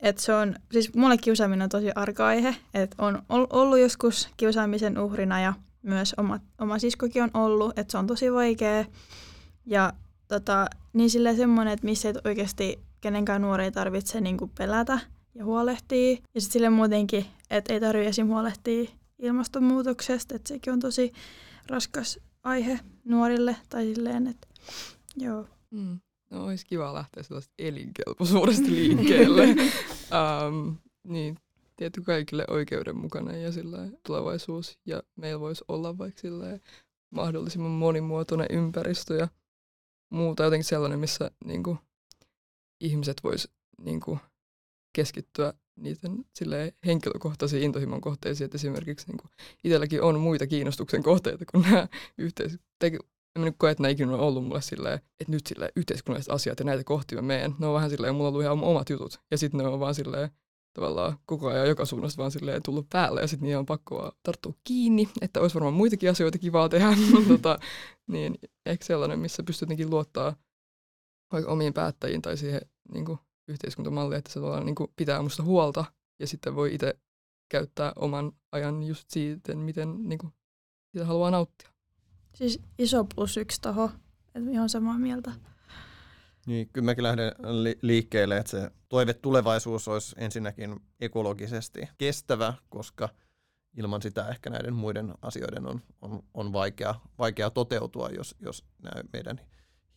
että 0.00 0.22
se 0.22 0.34
on, 0.34 0.54
siis 0.72 0.94
mulle 0.94 1.18
kiusaaminen 1.18 1.62
on 1.62 1.68
tosi 1.68 1.90
arka 1.94 2.26
aihe, 2.26 2.56
että 2.74 2.96
on 2.98 3.22
ollut 3.28 3.78
joskus 3.78 4.28
kiusaamisen 4.36 4.98
uhrina 4.98 5.40
ja 5.40 5.54
myös 5.82 6.14
oma, 6.16 6.40
oma 6.58 6.78
siskokin 6.78 7.22
on 7.22 7.30
ollut, 7.34 7.78
että 7.78 7.92
se 7.92 7.98
on 7.98 8.06
tosi 8.06 8.32
vaikea. 8.32 8.84
Ja 9.66 9.92
tota, 10.28 10.66
niin 10.92 11.10
silleen 11.10 11.36
semmoinen, 11.36 11.74
että 11.74 11.86
missä 11.86 12.08
ei 12.08 12.14
oikeasti 12.24 12.80
kenenkään 13.00 13.42
nuori 13.42 13.64
ei 13.64 13.72
tarvitse 13.72 14.20
niin 14.20 14.36
pelätä 14.58 14.98
ja 15.34 15.44
huolehtia. 15.44 16.10
Ja 16.10 16.40
sitten 16.40 16.52
sille 16.52 16.70
muutenkin, 16.70 17.26
että 17.50 17.72
ei 17.72 17.80
tarvitse 17.80 18.08
esim. 18.08 18.26
huolehtia 18.26 18.90
ilmastonmuutoksesta, 19.18 20.36
että 20.36 20.48
sekin 20.48 20.72
on 20.72 20.80
tosi 20.80 21.12
raskas 21.68 22.20
aihe 22.42 22.80
nuorille 23.04 23.56
tai 23.68 23.84
silleen, 23.84 24.26
että 24.26 24.48
joo. 25.16 25.46
Mm. 25.70 26.00
No 26.30 26.44
olisi 26.44 26.66
kiva 26.66 26.94
lähteä 26.94 27.22
sellaista 27.22 27.54
elinkelpoisuudesta 27.58 28.66
liikkeelle. 28.66 29.44
um, 29.44 30.76
niin, 31.12 31.38
tietty 31.76 32.02
kaikille 32.02 32.44
oikeudenmukainen 32.48 33.42
ja 33.42 33.52
sillä 33.52 33.78
tulevaisuus. 34.06 34.78
Ja 34.86 35.02
meillä 35.16 35.40
voisi 35.40 35.64
olla 35.68 35.98
vaikka 35.98 36.20
mahdollisimman 37.10 37.70
monimuotoinen 37.70 38.46
ympäristö 38.50 39.14
ja 39.14 39.28
muuta 40.10 40.42
jotenkin 40.42 40.64
sellainen, 40.64 40.98
missä 40.98 41.30
niin 41.44 41.62
kuin, 41.62 41.78
ihmiset 42.80 43.16
vois 43.24 43.48
niin 43.80 44.00
kuin, 44.00 44.20
keskittyä 44.92 45.54
niiden 45.76 46.24
silleen, 46.34 46.72
henkilökohtaisiin 46.86 47.62
intohimon 47.62 48.00
kohteisiin, 48.00 48.44
että 48.44 48.56
esimerkiksi 48.56 49.06
niin 49.06 49.18
kuin, 49.18 49.30
itselläkin 49.64 50.02
on 50.02 50.20
muita 50.20 50.46
kiinnostuksen 50.46 51.02
kohteita 51.02 51.44
kuin 51.52 51.62
nämä 51.62 51.88
yhteis- 52.18 52.58
en 53.36 53.42
nyt 53.44 53.54
koe, 53.58 53.70
että 53.70 53.82
nämä 53.82 53.90
ikinä 53.90 54.14
on 54.14 54.20
ollut 54.20 54.44
mulle 54.44 54.62
silleen, 54.62 54.94
että 54.94 55.32
nyt 55.32 55.46
silleen 55.46 55.72
yhteiskunnalliset 55.76 56.32
asiat 56.32 56.58
ja 56.58 56.64
näitä 56.64 56.84
kohti 56.84 57.14
mä 57.14 57.22
meen. 57.22 57.54
Ne 57.58 57.66
on 57.66 57.74
vähän 57.74 57.90
silleen, 57.90 58.14
mulla 58.14 58.28
on 58.28 58.32
ollut 58.32 58.42
ihan 58.42 58.64
omat 58.64 58.90
jutut. 58.90 59.20
Ja 59.30 59.38
sitten 59.38 59.58
ne 59.58 59.66
on 59.66 59.80
vaan 59.80 59.94
silleen, 59.94 60.30
tavallaan 60.72 61.18
koko 61.26 61.48
ajan 61.48 61.68
joka 61.68 61.84
suunnasta 61.84 62.18
vaan 62.18 62.30
silleen 62.30 62.62
tullut 62.62 62.86
päälle 62.90 63.20
ja 63.20 63.26
sitten 63.26 63.46
niitä 63.46 63.58
on 63.58 63.66
pakko 63.66 64.12
tarttua 64.22 64.54
kiinni, 64.64 65.08
että 65.20 65.40
olisi 65.40 65.54
varmaan 65.54 65.74
muitakin 65.74 66.10
asioita 66.10 66.38
kivaa 66.38 66.68
tehdä. 66.68 66.96
tota, 67.28 67.58
niin 68.06 68.38
ehkä 68.66 68.84
sellainen, 68.84 69.18
missä 69.18 69.42
jotenkin 69.60 69.90
luottaa 69.90 70.36
vaikka 71.32 71.50
omiin 71.50 71.74
päättäjiin 71.74 72.22
tai 72.22 72.36
siihen 72.36 72.60
niin 72.92 73.04
kuin, 73.04 73.18
yhteiskuntamalliin, 73.50 74.18
että 74.18 74.32
se 74.32 74.40
niin 74.64 74.74
kuin, 74.74 74.90
pitää 74.96 75.22
musta 75.22 75.42
huolta 75.42 75.84
ja 76.18 76.26
sitten 76.26 76.54
voi 76.54 76.74
itse 76.74 76.94
käyttää 77.48 77.92
oman 77.96 78.32
ajan 78.52 78.82
just 78.82 79.10
siitä, 79.10 79.54
miten 79.54 80.08
niin 80.08 80.18
kuin, 80.18 80.32
sitä 80.92 81.06
haluaa 81.06 81.30
nauttia. 81.30 81.68
Siis 82.34 82.60
iso 82.78 83.04
plus 83.14 83.36
yksi 83.36 83.60
taho, 83.60 83.90
että 84.34 84.50
ihan 84.50 84.68
samaa 84.68 84.98
mieltä. 84.98 85.32
Niin, 86.46 86.68
kyllä 86.72 86.84
mäkin 86.84 87.04
lähden 87.04 87.32
li- 87.62 87.78
liikkeelle, 87.82 88.36
että 88.36 88.50
se 88.50 88.70
toive 88.88 89.14
tulevaisuus 89.14 89.88
olisi 89.88 90.16
ensinnäkin 90.18 90.80
ekologisesti 91.00 91.88
kestävä, 91.98 92.54
koska 92.68 93.08
ilman 93.76 94.02
sitä 94.02 94.28
ehkä 94.28 94.50
näiden 94.50 94.74
muiden 94.74 95.14
asioiden 95.22 95.66
on, 95.66 95.80
on, 96.02 96.22
on 96.34 96.52
vaikea, 96.52 96.94
vaikea 97.18 97.50
toteutua, 97.50 98.08
jos, 98.08 98.36
jos 98.40 98.64
nämä 98.82 99.02
meidän 99.12 99.40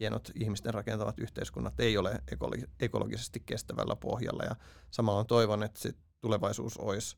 hienot 0.04 0.32
ihmisten 0.36 0.74
rakentavat 0.74 1.20
yhteiskunnat 1.20 1.80
ei 1.80 1.98
ole 1.98 2.24
ekologisesti 2.80 3.44
kestävällä 3.46 3.96
pohjalla. 3.96 4.44
Ja 4.44 4.56
samalla 4.92 5.24
toivon, 5.24 5.63
että 5.63 5.80
se 5.80 5.94
tulevaisuus 6.22 6.78
olisi 6.78 7.18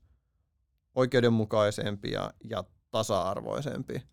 oikeudenmukaisempi 0.96 2.12
ja, 2.12 2.34
ja 2.50 2.64
tasa-arvoisempi. 2.92 4.04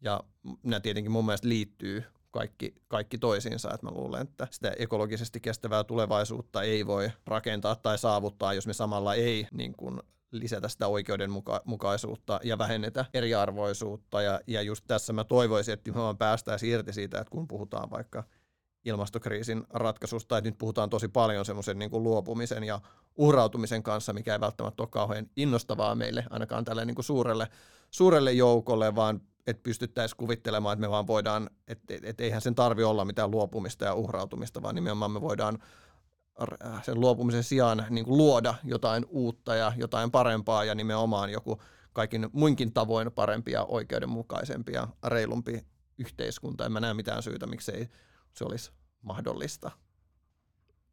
Ja 0.00 0.20
nämä 0.62 0.80
tietenkin 0.80 1.12
mun 1.12 1.26
mielestä 1.26 1.48
liittyy 1.48 2.04
kaikki, 2.30 2.74
kaikki 2.88 3.18
toisiinsa. 3.18 3.74
Että 3.74 3.86
mä 3.86 3.92
luulen, 3.92 4.22
että 4.22 4.48
sitä 4.50 4.72
ekologisesti 4.78 5.40
kestävää 5.40 5.84
tulevaisuutta 5.84 6.62
ei 6.62 6.86
voi 6.86 7.10
rakentaa 7.26 7.76
tai 7.76 7.98
saavuttaa, 7.98 8.54
jos 8.54 8.66
me 8.66 8.72
samalla 8.72 9.14
ei 9.14 9.46
niin 9.52 9.74
kuin, 9.76 10.00
lisätä 10.32 10.68
sitä 10.68 10.88
oikeudenmukaisuutta 10.88 12.40
ja 12.42 12.58
vähennetä 12.58 13.04
eriarvoisuutta. 13.14 14.22
Ja, 14.22 14.40
ja 14.46 14.62
just 14.62 14.84
tässä 14.86 15.12
mä 15.12 15.24
toivoisin, 15.24 15.74
että 15.74 15.90
me 15.90 15.96
vaan 15.96 16.18
päästäisiin 16.18 16.72
irti 16.72 16.92
siitä, 16.92 17.20
että 17.20 17.30
kun 17.30 17.48
puhutaan 17.48 17.90
vaikka 17.90 18.24
ilmastokriisin 18.84 19.64
ratkaisusta, 19.70 20.38
että 20.38 20.50
nyt 20.50 20.58
puhutaan 20.58 20.90
tosi 20.90 21.08
paljon 21.08 21.44
semmoisen 21.44 21.78
niin 21.78 21.90
kuin 21.90 22.02
luopumisen 22.02 22.64
ja 22.64 22.80
uhrautumisen 23.16 23.82
kanssa, 23.82 24.12
mikä 24.12 24.32
ei 24.32 24.40
välttämättä 24.40 24.82
ole 24.82 24.88
kauhean 24.90 25.26
innostavaa 25.36 25.94
meille, 25.94 26.24
ainakaan 26.30 26.64
tälle 26.64 26.84
niin 26.84 26.94
kuin 26.94 27.04
suurelle, 27.04 27.48
suurelle 27.90 28.32
joukolle, 28.32 28.94
vaan 28.94 29.20
että 29.46 29.62
pystyttäisiin 29.62 30.16
kuvittelemaan, 30.16 30.72
että 30.72 30.80
me 30.80 30.90
vaan 30.90 31.06
voidaan, 31.06 31.50
että 31.68 31.94
et, 31.94 32.04
et 32.04 32.20
eihän 32.20 32.40
sen 32.40 32.54
tarvi 32.54 32.84
olla 32.84 33.04
mitään 33.04 33.30
luopumista 33.30 33.84
ja 33.84 33.94
uhrautumista, 33.94 34.62
vaan 34.62 34.74
nimenomaan 34.74 35.10
me 35.10 35.20
voidaan 35.20 35.58
sen 36.82 37.00
luopumisen 37.00 37.44
sijaan 37.44 37.86
niin 37.90 38.04
kuin 38.04 38.16
luoda 38.16 38.54
jotain 38.64 39.06
uutta 39.08 39.54
ja 39.54 39.72
jotain 39.76 40.10
parempaa 40.10 40.64
ja 40.64 40.74
nimenomaan 40.74 41.30
joku 41.30 41.62
kaikin 41.92 42.28
muinkin 42.32 42.72
tavoin 42.72 43.12
parempi 43.12 43.52
ja 43.52 43.64
oikeudenmukaisempi 43.64 44.72
ja 44.72 44.88
reilumpi 45.06 45.64
yhteiskunta. 45.98 46.66
En 46.66 46.72
mä 46.72 46.80
näe 46.80 46.94
mitään 46.94 47.22
syytä, 47.22 47.46
miksei 47.46 47.88
se 48.34 48.44
olisi 48.44 48.72
mahdollista. 49.02 49.70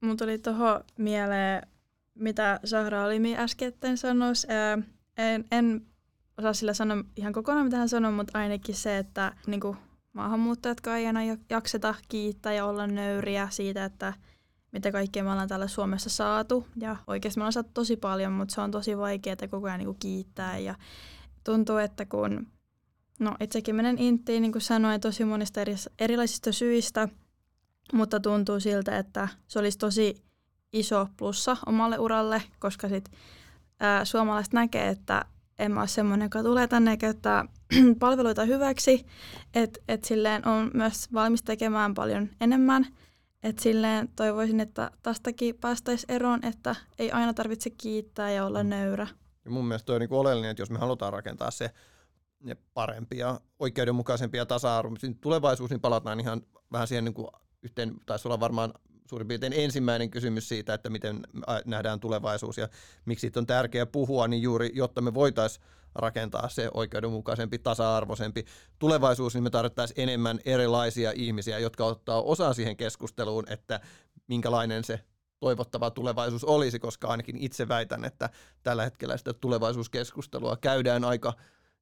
Mun 0.01 0.17
tuli 0.17 0.37
tuohon 0.37 0.83
mieleen, 0.97 1.67
mitä 2.15 2.59
Sahra 2.63 3.03
Alimi 3.03 3.37
äsken 3.37 3.73
sanoi. 3.95 4.33
En, 5.17 5.45
en 5.51 5.85
osaa 6.37 6.53
sillä 6.53 6.73
sanoa 6.73 7.03
ihan 7.15 7.33
kokonaan, 7.33 7.65
mitä 7.65 7.77
hän 7.77 7.89
sanoi, 7.89 8.11
mutta 8.11 8.39
ainakin 8.39 8.75
se, 8.75 8.97
että 8.97 9.35
niin 9.47 9.59
kuin 9.59 9.77
maahanmuuttajat 10.13 10.87
ei 10.87 11.07
aina 11.07 11.19
jakseta 11.49 11.95
kiittää 12.09 12.53
ja 12.53 12.65
olla 12.65 12.87
nöyriä 12.87 13.47
siitä, 13.51 13.85
että 13.85 14.13
mitä 14.71 14.91
kaikkea 14.91 15.23
me 15.23 15.31
ollaan 15.31 15.47
täällä 15.47 15.67
Suomessa 15.67 16.09
saatu. 16.09 16.67
Ja 16.75 16.95
oikeasti 17.07 17.39
me 17.39 17.41
ollaan 17.41 17.53
saatu 17.53 17.69
tosi 17.73 17.97
paljon, 17.97 18.33
mutta 18.33 18.55
se 18.55 18.61
on 18.61 18.71
tosi 18.71 18.97
vaikeaa 18.97 19.35
koko 19.51 19.67
ajan 19.67 19.77
niin 19.77 19.85
kuin 19.85 19.99
kiittää. 19.99 20.57
Ja 20.57 20.75
tuntuu, 21.43 21.77
että 21.77 22.05
kun, 22.05 22.47
no 23.19 23.35
itsekin 23.39 23.75
menen 23.75 23.97
inttiin, 23.97 24.41
niin 24.41 24.51
kuin 24.51 24.61
sanoin, 24.61 25.01
tosi 25.01 25.25
monista 25.25 25.61
eri, 25.61 25.75
erilaisista 25.99 26.51
syistä, 26.51 27.09
mutta 27.93 28.19
tuntuu 28.19 28.59
siltä, 28.59 28.97
että 28.97 29.27
se 29.47 29.59
olisi 29.59 29.77
tosi 29.77 30.23
iso 30.73 31.07
plussa 31.17 31.57
omalle 31.65 31.99
uralle, 31.99 32.43
koska 32.59 32.89
sit, 32.89 33.11
ää, 33.79 34.05
suomalaiset 34.05 34.53
näkee, 34.53 34.87
että 34.87 35.25
en 35.59 35.71
mä 35.71 35.79
ole 35.79 35.87
semmoinen, 35.87 36.25
joka 36.25 36.43
tulee 36.43 36.67
tänne 36.67 36.97
käyttää 36.97 37.45
palveluita 37.99 38.45
hyväksi, 38.45 39.05
että 39.53 39.79
et 39.87 40.03
silleen 40.03 40.47
on 40.47 40.71
myös 40.73 41.13
valmis 41.13 41.43
tekemään 41.43 41.93
paljon 41.93 42.29
enemmän. 42.41 42.87
Että 43.43 43.61
silleen 43.61 44.09
toivoisin, 44.15 44.59
että 44.59 44.91
tästäkin 45.03 45.55
päästäisiin 45.55 46.11
eroon, 46.11 46.45
että 46.45 46.75
ei 46.99 47.11
aina 47.11 47.33
tarvitse 47.33 47.69
kiittää 47.69 48.31
ja 48.31 48.45
olla 48.45 48.63
mm. 48.63 48.69
nöyrä. 48.69 49.07
Ja 49.45 49.51
mun 49.51 49.65
mielestä 49.65 49.85
toi 49.85 49.95
on 49.95 49.99
niin 49.99 50.13
oleellinen, 50.13 50.51
että 50.51 50.61
jos 50.61 50.69
me 50.69 50.79
halutaan 50.79 51.13
rakentaa 51.13 51.51
se 51.51 51.71
ne 52.43 52.57
parempi 52.73 53.17
ja 53.17 53.41
oikeudenmukaisempi 53.59 54.37
ja 54.37 54.45
tasa-arvoisempi 54.45 55.19
tulevaisuus, 55.21 55.69
niin 55.69 55.81
palataan 55.81 56.19
ihan 56.19 56.41
vähän 56.71 56.87
siihen 56.87 57.05
niin 57.05 57.13
kuin 57.13 57.27
yhteen, 57.63 57.95
taisi 58.05 58.27
olla 58.27 58.39
varmaan 58.39 58.73
suurin 59.09 59.27
piirtein 59.27 59.53
ensimmäinen 59.53 60.09
kysymys 60.09 60.49
siitä, 60.49 60.73
että 60.73 60.89
miten 60.89 61.19
nähdään 61.65 61.99
tulevaisuus 61.99 62.57
ja 62.57 62.67
miksi 63.05 63.21
siitä 63.21 63.39
on 63.39 63.47
tärkeää 63.47 63.85
puhua, 63.85 64.27
niin 64.27 64.41
juuri 64.41 64.71
jotta 64.73 65.01
me 65.01 65.13
voitaisiin 65.13 65.65
rakentaa 65.95 66.49
se 66.49 66.69
oikeudenmukaisempi, 66.73 67.59
tasa-arvoisempi 67.59 68.45
tulevaisuus, 68.79 69.33
niin 69.33 69.43
me 69.43 69.49
tarvittaisiin 69.49 69.99
enemmän 69.99 70.39
erilaisia 70.45 71.11
ihmisiä, 71.15 71.59
jotka 71.59 71.85
ottaa 71.85 72.21
osaa 72.21 72.53
siihen 72.53 72.77
keskusteluun, 72.77 73.43
että 73.49 73.79
minkälainen 74.27 74.83
se 74.83 74.99
toivottava 75.39 75.91
tulevaisuus 75.91 76.43
olisi, 76.43 76.79
koska 76.79 77.07
ainakin 77.07 77.37
itse 77.37 77.67
väitän, 77.67 78.05
että 78.05 78.29
tällä 78.63 78.83
hetkellä 78.83 79.17
sitä 79.17 79.33
tulevaisuuskeskustelua 79.33 80.57
käydään 80.57 81.03
aika 81.03 81.33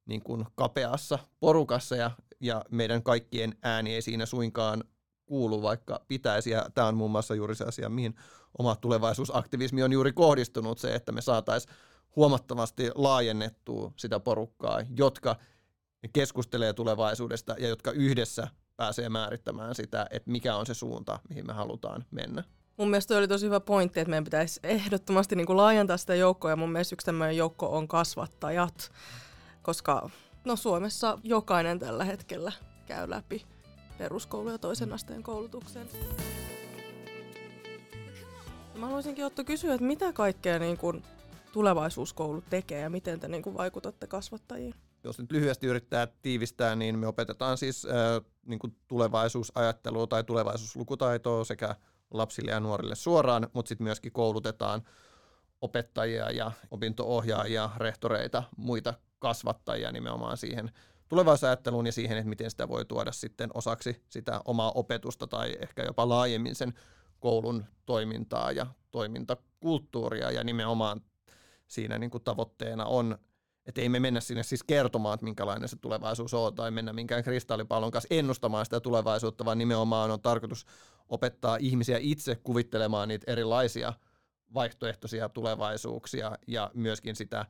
niin 0.06 0.22
kuin 0.22 0.46
kapeassa 0.54 1.18
porukassa 1.40 1.96
ja, 1.96 2.10
ja 2.40 2.64
meidän 2.70 3.02
kaikkien 3.02 3.54
ääni 3.62 3.94
ei 3.94 4.02
siinä 4.02 4.26
suinkaan 4.26 4.84
kuulu, 5.26 5.62
vaikka 5.62 6.00
pitäisi. 6.08 6.50
Ja 6.50 6.70
tämä 6.74 6.86
on 6.86 6.96
muun 6.96 7.10
muassa 7.10 7.34
juuri 7.34 7.54
se 7.54 7.64
asia, 7.64 7.88
mihin 7.88 8.14
oma 8.58 8.76
tulevaisuusaktivismi 8.76 9.82
on 9.82 9.92
juuri 9.92 10.12
kohdistunut, 10.12 10.78
se, 10.78 10.94
että 10.94 11.12
me 11.12 11.20
saataisiin 11.20 11.74
huomattavasti 12.18 12.90
laajennettua 12.94 13.92
sitä 13.96 14.20
porukkaa, 14.20 14.80
jotka 14.96 15.36
keskustelee 16.12 16.72
tulevaisuudesta 16.72 17.54
ja 17.58 17.68
jotka 17.68 17.90
yhdessä 17.90 18.48
pääsee 18.76 19.08
määrittämään 19.08 19.74
sitä, 19.74 20.06
että 20.10 20.30
mikä 20.30 20.56
on 20.56 20.66
se 20.66 20.74
suunta, 20.74 21.18
mihin 21.28 21.46
me 21.46 21.52
halutaan 21.52 22.04
mennä. 22.10 22.44
Mun 22.76 22.90
mielestä 22.90 23.16
oli 23.16 23.28
tosi 23.28 23.46
hyvä 23.46 23.60
pointti, 23.60 24.00
että 24.00 24.10
meidän 24.10 24.24
pitäisi 24.24 24.60
ehdottomasti 24.62 25.36
niin 25.36 25.46
kuin 25.46 25.56
laajentaa 25.56 25.96
sitä 25.96 26.14
joukkoa, 26.14 26.50
ja 26.50 26.56
mun 26.56 26.72
mielestä 26.72 26.94
yksi 26.94 27.04
tämmöinen 27.04 27.36
joukko 27.36 27.76
on 27.76 27.88
kasvattajat, 27.88 28.92
koska 29.62 30.10
no 30.44 30.56
Suomessa 30.56 31.18
jokainen 31.22 31.78
tällä 31.78 32.04
hetkellä 32.04 32.52
käy 32.86 33.10
läpi 33.10 33.46
peruskoulu- 33.98 34.50
ja 34.50 34.58
toisen 34.58 34.92
asteen 34.92 35.22
koulutuksen. 35.22 35.88
Mä 38.74 38.86
haluaisinkin 38.86 39.24
Otto 39.24 39.44
kysyä, 39.44 39.74
että 39.74 39.86
mitä 39.86 40.12
kaikkea 40.12 40.58
niin 40.58 40.76
kuin 40.76 41.02
tulevaisuuskoulu 41.52 42.42
tekee 42.50 42.80
ja 42.80 42.90
miten 42.90 43.20
te 43.20 43.28
niin 43.28 43.42
kuin 43.42 43.56
vaikutatte 43.56 44.06
kasvattajiin? 44.06 44.74
Jos 45.04 45.18
nyt 45.18 45.32
lyhyesti 45.32 45.66
yrittää 45.66 46.08
tiivistää, 46.22 46.76
niin 46.76 46.98
me 46.98 47.06
opetetaan 47.06 47.58
siis 47.58 47.84
äh, 47.84 48.30
niin 48.46 48.58
kuin 48.58 48.76
tulevaisuusajattelua 48.88 50.06
tai 50.06 50.24
tulevaisuuslukutaitoa 50.24 51.44
sekä 51.44 51.76
lapsille 52.10 52.50
ja 52.50 52.60
nuorille 52.60 52.94
suoraan, 52.94 53.48
mutta 53.52 53.68
sitten 53.68 53.84
myöskin 53.84 54.12
koulutetaan 54.12 54.82
opettajia 55.60 56.30
ja 56.30 56.52
opinto-ohjaajia, 56.70 57.70
rehtoreita, 57.76 58.42
muita 58.56 58.94
kasvattajia 59.18 59.92
nimenomaan 59.92 60.36
siihen 60.36 60.70
tulevaisuusajatteluun 61.08 61.86
ja 61.86 61.92
siihen, 61.92 62.18
että 62.18 62.28
miten 62.28 62.50
sitä 62.50 62.68
voi 62.68 62.84
tuoda 62.84 63.12
sitten 63.12 63.50
osaksi 63.54 64.02
sitä 64.08 64.40
omaa 64.44 64.72
opetusta 64.72 65.26
tai 65.26 65.56
ehkä 65.60 65.82
jopa 65.82 66.08
laajemmin 66.08 66.54
sen 66.54 66.74
koulun 67.20 67.64
toimintaa 67.86 68.52
ja 68.52 68.66
toimintakulttuuria 68.90 70.30
ja 70.30 70.44
nimenomaan 70.44 71.00
siinä 71.68 71.98
niin 71.98 72.10
kuin 72.10 72.24
tavoitteena 72.24 72.84
on, 72.84 73.18
että 73.66 73.80
ei 73.80 73.88
me 73.88 74.00
mennä 74.00 74.20
sinne 74.20 74.42
siis 74.42 74.62
kertomaan, 74.62 75.14
että 75.14 75.24
minkälainen 75.24 75.68
se 75.68 75.76
tulevaisuus 75.76 76.34
on 76.34 76.54
tai 76.54 76.70
mennä 76.70 76.92
minkään 76.92 77.24
kristallipallon 77.24 77.90
kanssa 77.90 78.14
ennustamaan 78.14 78.66
sitä 78.66 78.80
tulevaisuutta, 78.80 79.44
vaan 79.44 79.58
nimenomaan 79.58 80.10
on 80.10 80.20
tarkoitus 80.20 80.66
opettaa 81.08 81.56
ihmisiä 81.60 81.98
itse 82.00 82.36
kuvittelemaan 82.36 83.08
niitä 83.08 83.32
erilaisia 83.32 83.92
vaihtoehtoisia 84.54 85.28
tulevaisuuksia 85.28 86.32
ja 86.46 86.70
myöskin 86.74 87.16
sitä 87.16 87.46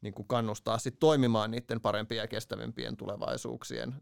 niin 0.00 0.14
kuin 0.14 0.28
kannustaa 0.28 0.78
sit 0.78 0.98
toimimaan 1.00 1.50
niiden 1.50 1.80
parempien 1.80 2.20
ja 2.20 2.28
kestävimpien 2.28 2.96
tulevaisuuksien 2.96 3.94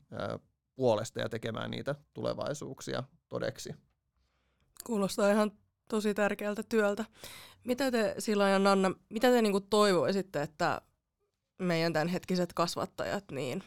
puolesta 0.76 1.20
ja 1.20 1.28
tekemään 1.28 1.70
niitä 1.70 1.94
tulevaisuuksia 2.14 3.02
todeksi. 3.28 3.74
Kuulostaa 4.86 5.30
ihan 5.30 5.52
tosi 5.88 6.14
tärkeältä 6.14 6.62
työltä. 6.68 7.04
Mitä 7.64 7.90
te 7.90 8.14
Sila 8.18 8.48
ja 8.48 8.58
Nanna, 8.58 8.92
mitä 9.08 9.30
te 9.30 9.42
niinku 9.42 9.60
toivoisitte, 9.60 10.42
että 10.42 10.80
meidän 11.58 11.92
tämänhetkiset 11.92 12.52
kasvattajat 12.52 13.24
niin 13.30 13.62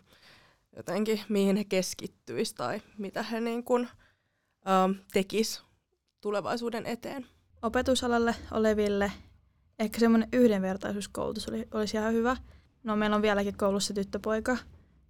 jotenkin 0.75 1.21
mihin 1.29 1.57
he 1.57 1.63
keskittyisivät 1.63 2.57
tai 2.57 2.81
mitä 2.97 3.23
he 3.23 3.41
niin 3.41 3.63
kuin, 3.63 3.87
ähm, 4.67 4.91
tekis 5.13 5.61
tulevaisuuden 6.21 6.85
eteen? 6.85 7.25
Opetusalalle 7.61 8.35
oleville 8.51 9.11
ehkä 9.79 9.99
semmoinen 9.99 10.29
yhdenvertaisuuskoulutus 10.33 11.47
oli, 11.47 11.67
olisi 11.71 11.97
ihan 11.97 12.13
hyvä. 12.13 12.37
No 12.83 12.95
meillä 12.95 13.15
on 13.15 13.21
vieläkin 13.21 13.57
koulussa 13.57 13.93
tyttöpoika 13.93 14.57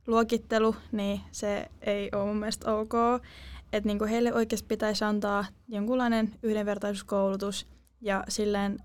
luokittelu, 0.07 0.75
niin 0.91 1.21
se 1.31 1.67
ei 1.81 2.09
ole 2.13 2.25
mun 2.25 2.37
mielestä 2.37 2.73
ok. 2.73 2.93
Että 3.73 3.87
niinku 3.87 4.05
heille 4.05 4.33
oikeasti 4.33 4.67
pitäisi 4.67 5.03
antaa 5.03 5.45
jonkunlainen 5.67 6.33
yhdenvertaisuuskoulutus 6.43 7.67
ja 8.01 8.23
silleen, 8.27 8.79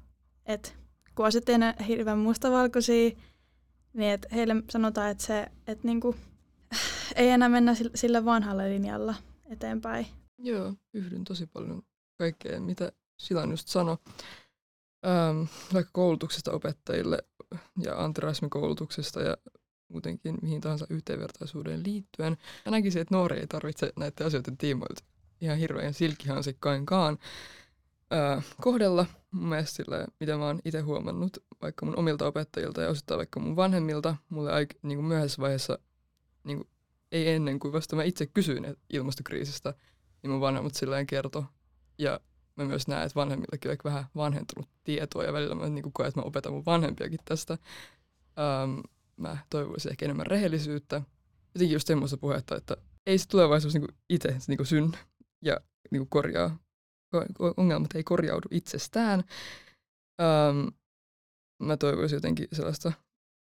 että 0.46 0.70
kun 1.14 1.27
asiat 1.27 1.49
ei 1.49 1.87
hirveän 1.88 2.18
mustavalkoisia, 2.18 3.11
niin 3.92 4.12
että 4.12 4.29
heille 4.33 4.55
sanotaan, 4.70 5.11
että 5.11 5.25
se, 5.25 5.46
että 5.66 5.87
niinku, 5.87 6.16
ei 7.16 7.29
enää 7.29 7.49
mennä 7.49 7.75
sillä 7.94 8.25
vanhalla 8.25 8.62
linjalla 8.62 9.14
eteenpäin. 9.51 10.07
Joo, 10.38 10.75
yhdyn 10.94 11.25
tosi 11.25 11.46
paljon 11.46 11.83
kaikkeen, 12.18 12.62
mitä 12.62 12.92
Silan 13.18 13.51
just 13.51 13.68
sanoi 13.68 13.96
ähm, 15.07 15.42
vaikka 15.75 15.90
koulutuksesta 15.92 16.53
opettajille 16.53 17.18
ja 17.83 18.05
antirasmikoulutuksesta 18.05 19.20
ja 19.22 19.37
muutenkin 19.88 20.38
mihin 20.42 20.61
tahansa 20.61 20.87
yhteenvertaisuuteen 20.90 21.83
liittyen. 21.87 22.37
Mä 22.66 22.70
näkisin, 22.70 23.03
että 23.03 23.14
nuori 23.14 23.38
ei 23.38 23.46
tarvitse 23.46 23.92
näiden 23.96 24.27
asioiden 24.27 24.57
tiimoilta 24.57 25.05
ihan 25.40 25.59
hirveän 25.59 25.94
silkkihansikkainkaan 25.94 27.18
ää, 28.11 28.42
kohdella. 28.61 29.07
Mun 29.31 29.49
mielestä 29.49 29.77
sille, 29.77 30.07
mitä 30.20 30.37
mä 30.37 30.46
oon 30.46 30.61
itse 30.64 30.81
huomannut 30.81 31.38
vaikka 31.62 31.87
mun 31.87 31.99
omilta 31.99 32.27
opettajilta 32.27 32.83
ja 32.83 32.88
osittain 32.88 33.18
vaikka 33.18 33.40
mun 33.40 33.57
vanhemmilta, 33.57 34.16
mulle 34.29 34.53
aik, 34.53 34.75
niin 34.83 34.99
kuin 34.99 35.07
myöhäisessä 35.07 35.42
vaiheessa, 35.42 35.79
niin 36.44 36.59
kuin, 36.59 36.68
ei 37.12 37.29
ennen 37.29 37.59
kuin 37.59 37.72
vasta 37.72 37.96
mä 37.96 38.03
itse 38.03 38.27
kysyin 38.27 38.77
ilmastokriisistä, 38.92 39.75
niin 40.22 40.31
mun 40.31 40.40
vanhemmat 40.40 40.75
silleen 40.75 41.07
kertoi. 41.07 41.44
Ja 41.99 42.20
mä 42.57 42.64
myös 42.64 42.88
näen, 42.88 43.07
että 43.07 43.14
vanhemmillakin 43.14 43.70
on 43.70 43.77
vähän 43.85 44.07
vanhentunut 44.16 44.68
tietoa 44.85 45.25
ja 45.25 45.33
välillä 45.33 45.55
mä 45.55 45.68
niin 45.68 45.92
koen, 45.92 46.09
että 46.09 46.20
mä 46.20 46.25
opetan 46.25 46.53
mun 46.53 46.66
vanhempiakin 46.66 47.18
tästä. 47.25 47.59
Ähm, 48.38 48.81
mä 49.16 49.38
toivoisin 49.50 49.90
ehkä 49.90 50.05
enemmän 50.05 50.26
rehellisyyttä. 50.26 51.02
Jotenkin 51.55 51.74
just 51.74 51.87
semmoista 51.87 52.16
puhetta, 52.16 52.57
että 52.57 52.76
ei 53.07 53.18
se 53.18 53.29
tulevaisuus 53.29 53.74
niin 53.74 53.88
itse 54.09 54.37
se 54.38 54.52
niin 54.52 54.66
synny 54.66 54.98
ja 55.44 55.61
niin 55.90 56.09
korjaa. 56.09 56.59
Ongelmat 57.57 57.94
ei 57.94 58.05
korjaudu 58.05 58.48
itsestään. 58.50 59.24
Ähm, 60.20 60.68
mä 61.62 61.76
toivoisin 61.76 62.16
jotenkin 62.16 62.48
sellaista 62.52 62.92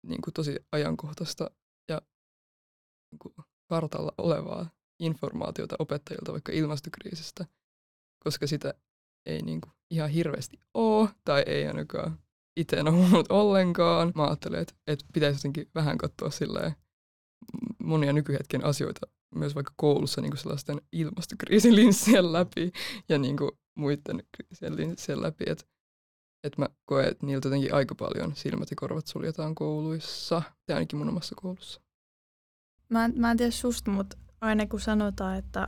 niin 0.07 0.21
kuin 0.21 0.33
tosi 0.33 0.59
ajankohtaista 0.71 1.51
ja 1.89 2.01
niin 3.11 3.19
kuin 3.19 3.33
kartalla 3.69 4.13
olevaa 4.17 4.69
informaatiota 4.99 5.75
opettajilta 5.79 6.31
vaikka 6.31 6.51
ilmastokriisistä, 6.51 7.45
koska 8.23 8.47
sitä 8.47 8.73
ei 9.25 9.41
niin 9.41 9.61
kuin 9.61 9.73
ihan 9.91 10.09
hirveästi 10.09 10.59
ole, 10.73 11.09
tai 11.25 11.43
ei 11.45 11.67
ainakaan 11.67 12.19
itse 12.57 12.75
en 12.75 12.87
ole 12.93 13.25
ollenkaan. 13.29 14.11
Mä 14.15 14.23
ajattelen, 14.23 14.61
että, 14.61 14.73
että 14.87 15.05
pitäisi 15.13 15.37
jotenkin 15.37 15.69
vähän 15.75 15.97
katsoa 15.97 16.29
silleen 16.29 16.75
monia 17.83 18.13
nykyhetken 18.13 18.65
asioita 18.65 19.07
myös 19.35 19.55
vaikka 19.55 19.73
koulussa 19.75 20.21
niin 20.21 20.31
kuin 20.31 20.39
sellaisten 20.39 20.81
ilmastokriisin 20.91 21.75
linssien 21.79 22.33
läpi 22.33 22.71
ja 23.09 23.17
niin 23.17 23.37
kuin 23.37 23.51
muiden 23.75 24.23
kriisien 24.37 24.75
linssien 24.75 25.21
läpi. 25.21 25.43
Että 25.47 25.65
että 26.43 26.61
mä 26.61 26.67
koen, 26.85 27.07
että 27.07 27.25
niiltä 27.25 27.47
jotenkin 27.47 27.73
aika 27.73 27.95
paljon 27.95 28.35
silmät 28.35 28.69
ja 28.69 28.75
korvat 28.75 29.07
suljetaan 29.07 29.55
kouluissa, 29.55 30.41
tai 30.65 30.73
ainakin 30.73 30.99
mun 30.99 31.09
omassa 31.09 31.35
koulussa. 31.35 31.81
Mä 32.89 33.05
en, 33.05 33.13
mä 33.15 33.31
en 33.31 33.37
tiedä 33.37 33.51
susta, 33.51 33.91
mutta 33.91 34.17
aina 34.41 34.65
kun 34.65 34.79
sanotaan, 34.79 35.37
että 35.37 35.67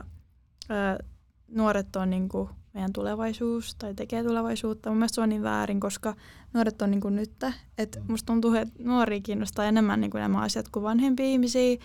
ö, 0.70 1.04
nuoret 1.48 1.96
on 1.96 2.10
niin 2.10 2.28
kuin 2.28 2.48
meidän 2.74 2.92
tulevaisuus 2.92 3.74
tai 3.74 3.94
tekee 3.94 4.24
tulevaisuutta. 4.24 4.90
Mun 4.90 4.98
mielestä 4.98 5.14
se 5.14 5.20
on 5.20 5.28
niin 5.28 5.42
väärin, 5.42 5.80
koska 5.80 6.14
nuoret 6.52 6.82
on 6.82 6.90
niin 6.90 7.00
kuin 7.00 7.16
nyt. 7.16 7.32
Että 7.78 8.00
musta 8.08 8.26
tuntuu, 8.26 8.54
että 8.54 8.74
nuoria 8.78 9.20
kiinnostaa 9.20 9.64
enemmän 9.64 10.00
niin 10.00 10.10
kuin 10.10 10.20
nämä 10.20 10.40
asiat 10.40 10.68
kuin 10.68 10.82
vanhempia 10.82 11.26
ihmisiä. 11.26 11.76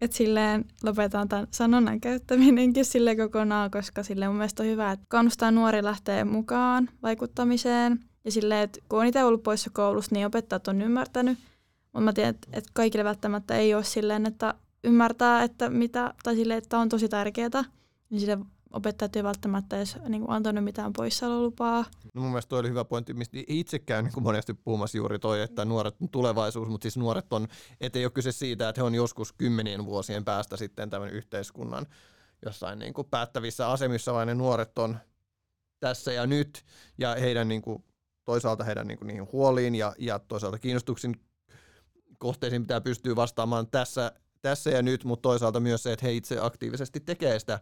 Että 0.00 0.16
silleen 0.16 0.64
lopetaan 0.82 1.28
tämän 1.28 1.46
sanonnan 1.50 2.00
käyttäminenkin 2.00 2.84
sille 2.84 3.16
kokonaan, 3.16 3.70
koska 3.70 4.02
sille 4.02 4.26
mun 4.28 4.36
mielestä 4.36 4.62
on 4.62 4.68
hyvä, 4.68 4.92
että 4.92 5.06
kannustaa 5.08 5.50
nuori 5.50 5.84
lähteä 5.84 6.24
mukaan 6.24 6.88
vaikuttamiseen. 7.02 8.00
Ja 8.24 8.32
silleen, 8.32 8.60
että 8.60 8.80
kun 8.88 8.98
on 8.98 9.06
itse 9.06 9.24
ollut 9.24 9.42
poissa 9.42 9.70
koulussa, 9.70 10.14
niin 10.14 10.26
opettajat 10.26 10.68
on 10.68 10.82
ymmärtänyt. 10.82 11.38
Mutta 11.82 12.00
mä 12.00 12.12
tiedän, 12.12 12.30
että, 12.30 12.48
että 12.52 12.70
kaikille 12.74 13.04
välttämättä 13.04 13.56
ei 13.56 13.74
ole 13.74 13.84
silleen, 13.84 14.26
että 14.26 14.54
ymmärtää, 14.84 15.42
että 15.42 15.70
mitä, 15.70 16.14
tai 16.22 16.36
silleen, 16.36 16.58
että 16.58 16.78
on 16.78 16.88
tosi 16.88 17.08
tärkeää. 17.08 17.64
Niin 18.10 18.20
sille 18.20 18.38
opettajat 18.72 19.16
ei 19.16 19.24
välttämättä 19.24 19.76
edes 19.76 19.96
niin 20.08 20.22
kuin, 20.22 20.30
antanut 20.30 20.64
mitään 20.64 20.92
poissaololupaa. 20.92 21.84
No 22.14 22.22
mun 22.22 22.30
mielestä 22.30 22.48
toi 22.48 22.60
oli 22.60 22.68
hyvä 22.68 22.84
pointti, 22.84 23.14
mistä 23.14 23.38
itse 23.48 23.78
käyn 23.78 24.04
niin 24.04 24.22
monesti 24.22 24.54
puhumassa 24.54 24.98
juuri 24.98 25.18
toi, 25.18 25.42
että 25.42 25.64
nuoret 25.64 25.94
on 26.02 26.08
tulevaisuus, 26.08 26.68
mutta 26.68 26.84
siis 26.84 26.96
nuoret 26.96 27.32
on, 27.32 27.48
ettei 27.80 28.04
ole 28.04 28.10
kyse 28.10 28.32
siitä, 28.32 28.68
että 28.68 28.80
he 28.80 28.86
on 28.86 28.94
joskus 28.94 29.32
kymmenien 29.32 29.86
vuosien 29.86 30.24
päästä 30.24 30.56
sitten 30.56 30.90
tämän 30.90 31.10
yhteiskunnan 31.10 31.86
jossain 32.44 32.78
niin 32.78 32.94
kuin 32.94 33.08
päättävissä 33.10 33.70
asemissa, 33.70 34.12
vaan 34.12 34.26
ne 34.26 34.34
nuoret 34.34 34.78
on 34.78 34.98
tässä 35.80 36.12
ja 36.12 36.26
nyt, 36.26 36.64
ja 36.98 37.14
heidän 37.20 37.48
niin 37.48 37.62
kuin, 37.62 37.84
toisaalta 38.24 38.64
heidän 38.64 38.86
niin 38.86 38.98
kuin, 38.98 39.06
niihin 39.06 39.28
huoliin 39.32 39.74
ja, 39.74 39.94
ja 39.98 40.18
toisaalta 40.18 40.58
kiinnostuksen 40.58 41.16
kohteisiin 42.18 42.62
pitää 42.62 42.80
pystyä 42.80 43.16
vastaamaan 43.16 43.66
tässä, 43.70 44.12
tässä 44.42 44.70
ja 44.70 44.82
nyt, 44.82 45.04
mutta 45.04 45.22
toisaalta 45.22 45.60
myös 45.60 45.82
se, 45.82 45.92
että 45.92 46.06
he 46.06 46.12
itse 46.12 46.38
aktiivisesti 46.40 47.00
tekee 47.00 47.38
sitä 47.38 47.60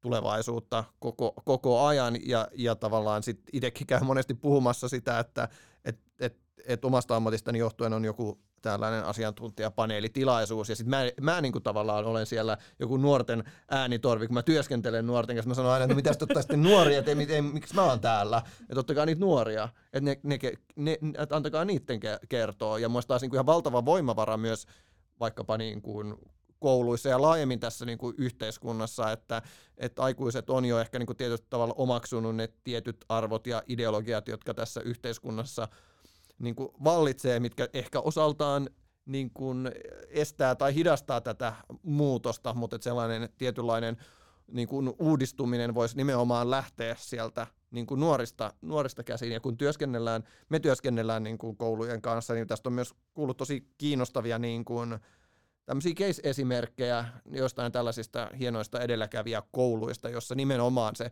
tulevaisuutta 0.00 0.84
koko, 0.98 1.34
koko 1.44 1.86
ajan. 1.86 2.28
Ja, 2.28 2.48
ja 2.54 2.74
tavallaan 2.74 3.22
sit 3.22 3.40
itsekin 3.52 3.86
käy 3.86 4.00
monesti 4.00 4.34
puhumassa 4.34 4.88
sitä, 4.88 5.18
että 5.18 5.48
et, 5.84 5.98
et, 6.20 6.36
et 6.66 6.84
omasta 6.84 7.16
ammatistani 7.16 7.58
johtuen 7.58 7.92
on 7.92 8.04
joku 8.04 8.38
tällainen 8.62 9.04
asiantuntijapaneelitilaisuus, 9.04 10.68
ja 10.68 10.76
sitten 10.76 10.90
mä, 10.90 11.02
mä 11.20 11.40
niin 11.40 11.52
kuin 11.52 11.62
tavallaan 11.62 12.04
olen 12.04 12.26
siellä 12.26 12.58
joku 12.78 12.96
nuorten 12.96 13.44
äänitorvi, 13.70 14.26
kun 14.26 14.34
mä 14.34 14.42
työskentelen 14.42 15.06
nuorten 15.06 15.36
kanssa, 15.36 15.48
mä 15.48 15.54
sanon 15.54 15.72
aina, 15.72 15.84
että 15.84 15.94
no 15.94 15.96
mitä 15.96 16.12
sitten 16.12 16.42
sitten 16.42 16.62
nuoria, 16.62 16.98
että 16.98 17.10
ei, 17.10 17.26
ei, 17.28 17.42
miksi 17.42 17.74
mä 17.74 17.82
oon 17.82 18.00
täällä, 18.00 18.42
että 18.60 18.80
ottakaa 18.80 19.06
niitä 19.06 19.20
nuoria, 19.20 19.68
että 19.92 20.00
ne, 20.00 20.20
ne, 20.22 20.38
ne, 20.76 20.98
että 21.18 21.36
antakaa 21.36 21.64
niiden 21.64 22.00
kertoa, 22.28 22.78
ja 22.78 22.88
muista 22.88 23.08
taas 23.08 23.20
kuin 23.20 23.34
ihan 23.34 23.46
valtava 23.46 23.84
voimavara 23.84 24.36
myös 24.36 24.66
vaikkapa 25.20 25.58
niin 25.58 25.82
kuin 25.82 26.14
kouluissa 26.60 27.08
ja 27.08 27.22
laajemmin 27.22 27.60
tässä 27.60 27.84
niin 27.84 27.98
kuin 27.98 28.14
yhteiskunnassa, 28.18 29.12
että, 29.12 29.42
että 29.76 30.02
aikuiset 30.02 30.50
on 30.50 30.64
jo 30.64 30.80
ehkä 30.80 30.98
niin 30.98 31.06
kuin 31.06 31.16
tietyllä 31.16 31.44
tavalla 31.50 31.74
omaksunut 31.76 32.36
ne 32.36 32.48
tietyt 32.64 33.04
arvot 33.08 33.46
ja 33.46 33.62
ideologiat, 33.66 34.28
jotka 34.28 34.54
tässä 34.54 34.80
yhteiskunnassa 34.80 35.68
niin 36.38 36.54
kuin 36.54 36.68
vallitsee, 36.84 37.40
mitkä 37.40 37.68
ehkä 37.72 38.00
osaltaan 38.00 38.68
niin 39.06 39.30
kuin 39.30 39.70
estää 40.08 40.54
tai 40.54 40.74
hidastaa 40.74 41.20
tätä 41.20 41.52
muutosta, 41.82 42.54
mutta 42.54 42.78
sellainen 42.80 43.28
tietynlainen 43.38 43.96
niin 44.52 44.68
kuin 44.68 44.94
uudistuminen 44.98 45.74
voisi 45.74 45.96
nimenomaan 45.96 46.50
lähteä 46.50 46.96
sieltä 46.98 47.46
niin 47.70 47.86
kuin 47.86 48.00
nuorista, 48.00 48.52
nuorista 48.62 49.04
käsiin. 49.04 49.32
Ja 49.32 49.40
kun 49.40 49.58
työskennellään, 49.58 50.24
me 50.48 50.60
työskennellään 50.60 51.22
niin 51.22 51.38
kuin 51.38 51.56
koulujen 51.56 52.02
kanssa, 52.02 52.34
niin 52.34 52.46
tästä 52.46 52.68
on 52.68 52.72
myös 52.72 52.94
kuullut 53.14 53.36
tosi 53.36 53.68
kiinnostavia 53.78 54.38
niin 54.38 54.64
kuin, 54.64 54.98
tämmöisiä 55.66 55.94
case-esimerkkejä 55.94 57.04
jostain 57.30 57.72
tällaisista 57.72 58.30
hienoista 58.38 58.80
edelläkävijä 58.80 59.42
kouluista, 59.52 60.08
jossa 60.08 60.34
nimenomaan 60.34 60.96
se 60.96 61.10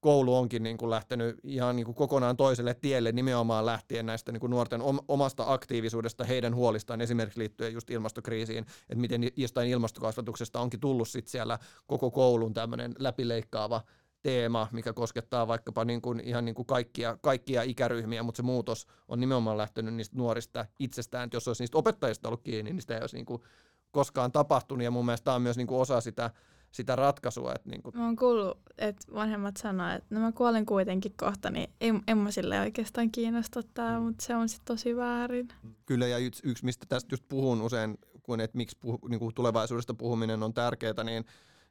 koulu 0.00 0.36
onkin 0.36 0.62
niin 0.62 0.78
kuin 0.78 0.90
lähtenyt 0.90 1.36
ihan 1.44 1.76
niin 1.76 1.84
kuin 1.86 1.94
kokonaan 1.94 2.36
toiselle 2.36 2.74
tielle 2.74 3.12
nimenomaan 3.12 3.66
lähtien 3.66 4.06
näistä 4.06 4.32
niin 4.32 4.40
kuin 4.40 4.50
nuorten 4.50 4.80
omasta 5.08 5.44
aktiivisuudesta, 5.46 6.24
heidän 6.24 6.54
huolistaan 6.54 7.00
esimerkiksi 7.00 7.40
liittyen 7.40 7.72
just 7.72 7.90
ilmastokriisiin, 7.90 8.66
että 8.80 9.00
miten 9.00 9.22
jostain 9.36 9.68
ilmastokasvatuksesta 9.68 10.60
onkin 10.60 10.80
tullut 10.80 11.08
sit 11.08 11.28
siellä 11.28 11.58
koko 11.86 12.10
koulun 12.10 12.54
tämmöinen 12.54 12.94
läpileikkaava 12.98 13.82
teema, 14.22 14.68
mikä 14.72 14.92
koskettaa 14.92 15.48
vaikkapa 15.48 15.84
niin 15.84 16.02
kuin 16.02 16.20
ihan 16.20 16.44
niin 16.44 16.54
kuin 16.54 16.66
kaikkia, 16.66 17.18
kaikkia 17.20 17.62
ikäryhmiä, 17.62 18.22
mutta 18.22 18.36
se 18.36 18.42
muutos 18.42 18.86
on 19.08 19.20
nimenomaan 19.20 19.58
lähtenyt 19.58 19.94
niistä 19.94 20.16
nuorista 20.16 20.66
itsestään, 20.78 21.24
että 21.24 21.36
jos 21.36 21.48
olisi 21.48 21.62
niistä 21.62 21.78
opettajista 21.78 22.28
ollut 22.28 22.42
kiinni, 22.42 22.72
niin 22.72 22.80
sitä 22.80 22.94
ei 22.94 23.00
olisi 23.00 23.16
niin 23.16 23.26
kuin 23.26 23.42
koskaan 23.90 24.32
tapahtunut 24.32 24.84
ja 24.84 24.90
mun 24.90 25.06
mielestä 25.06 25.24
tämä 25.24 25.34
on 25.34 25.42
myös 25.42 25.56
niin 25.56 25.66
kuin 25.66 25.80
osa 25.80 26.00
sitä, 26.00 26.30
sitä 26.70 26.96
ratkaisua. 26.96 27.52
Että 27.54 27.70
niin 27.70 27.82
kuin... 27.82 27.98
Mä 27.98 28.04
oon 28.04 28.16
kuullut, 28.16 28.58
että 28.78 29.14
vanhemmat 29.14 29.56
sanoo, 29.56 29.90
että 29.90 30.14
no 30.14 30.20
mä 30.20 30.32
kuolen 30.32 30.66
kuitenkin 30.66 31.14
kohta, 31.16 31.50
niin 31.50 31.70
en, 31.80 32.02
en 32.06 32.18
mä 32.18 32.30
sille 32.30 32.60
oikeastaan 32.60 33.10
kiinnosta 33.10 33.62
tää, 33.74 33.98
mm. 33.98 34.04
mutta 34.04 34.24
se 34.24 34.36
on 34.36 34.48
sitten 34.48 34.76
tosi 34.76 34.96
väärin. 34.96 35.48
Kyllä 35.86 36.06
ja 36.06 36.18
yksi, 36.18 36.42
yksi 36.48 36.64
mistä 36.64 36.86
tästä 36.88 37.12
just 37.12 37.24
puhun 37.28 37.62
usein, 37.62 37.98
kun 38.22 38.40
että 38.40 38.56
miksi 38.56 38.76
puhu, 38.80 38.98
niin 39.08 39.18
kuin 39.18 39.34
tulevaisuudesta 39.34 39.94
puhuminen 39.94 40.42
on 40.42 40.54
tärkeää, 40.54 41.04
niin 41.04 41.24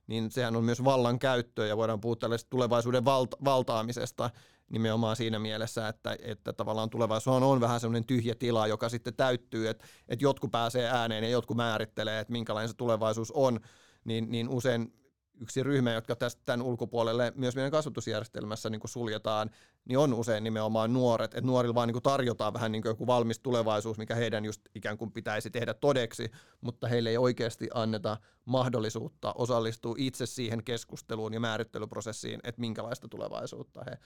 niin 0.07 0.31
sehän 0.31 0.55
on 0.55 0.63
myös 0.63 0.83
vallan 0.83 1.19
käyttöä 1.19 1.65
ja 1.65 1.77
voidaan 1.77 2.01
puhua 2.01 2.15
tällaisesta 2.15 2.49
tulevaisuuden 2.49 3.05
valta- 3.05 3.37
valtaamisesta 3.45 4.29
nimenomaan 4.69 5.15
siinä 5.15 5.39
mielessä, 5.39 5.87
että, 5.87 6.17
että 6.21 6.53
tavallaan 6.53 6.89
tulevaisuus 6.89 7.43
on 7.43 7.61
vähän 7.61 7.79
semmoinen 7.79 8.05
tyhjä 8.05 8.35
tila, 8.35 8.67
joka 8.67 8.89
sitten 8.89 9.13
täyttyy, 9.13 9.69
että, 9.69 9.85
että 10.07 10.25
jotkut 10.25 10.51
pääsee 10.51 10.89
ääneen 10.89 11.23
ja 11.23 11.29
jotkut 11.29 11.57
määrittelee, 11.57 12.19
että 12.19 12.31
minkälainen 12.31 12.69
se 12.69 12.75
tulevaisuus 12.75 13.31
on, 13.31 13.59
niin, 14.05 14.31
niin 14.31 14.49
usein 14.49 14.93
yksi 15.41 15.63
ryhmä, 15.63 15.91
jotka 15.91 16.15
tästä 16.15 16.41
tämän 16.45 16.61
ulkopuolelle 16.61 17.33
myös 17.35 17.55
meidän 17.55 17.71
kasvatusjärjestelmässä 17.71 18.69
niin 18.69 18.81
suljetaan, 18.85 19.49
niin 19.85 19.97
on 19.97 20.13
usein 20.13 20.43
nimenomaan 20.43 20.93
nuoret. 20.93 21.33
Että 21.33 21.47
nuorilla 21.47 21.75
vaan 21.75 21.87
niin 21.87 22.03
tarjotaan 22.03 22.53
vähän 22.53 22.71
niin 22.71 22.81
joku 22.85 23.07
valmis 23.07 23.39
tulevaisuus, 23.39 23.97
mikä 23.97 24.15
heidän 24.15 24.45
just 24.45 24.61
ikään 24.75 24.97
kuin 24.97 25.11
pitäisi 25.11 25.49
tehdä 25.49 25.73
todeksi, 25.73 26.31
mutta 26.61 26.87
heille 26.87 27.09
ei 27.09 27.17
oikeasti 27.17 27.67
anneta 27.73 28.17
mahdollisuutta 28.45 29.33
osallistua 29.37 29.95
itse 29.97 30.25
siihen 30.25 30.63
keskusteluun 30.63 31.33
ja 31.33 31.39
määrittelyprosessiin, 31.39 32.39
että 32.43 32.61
minkälaista 32.61 33.07
tulevaisuutta 33.07 33.83
he 33.89 33.97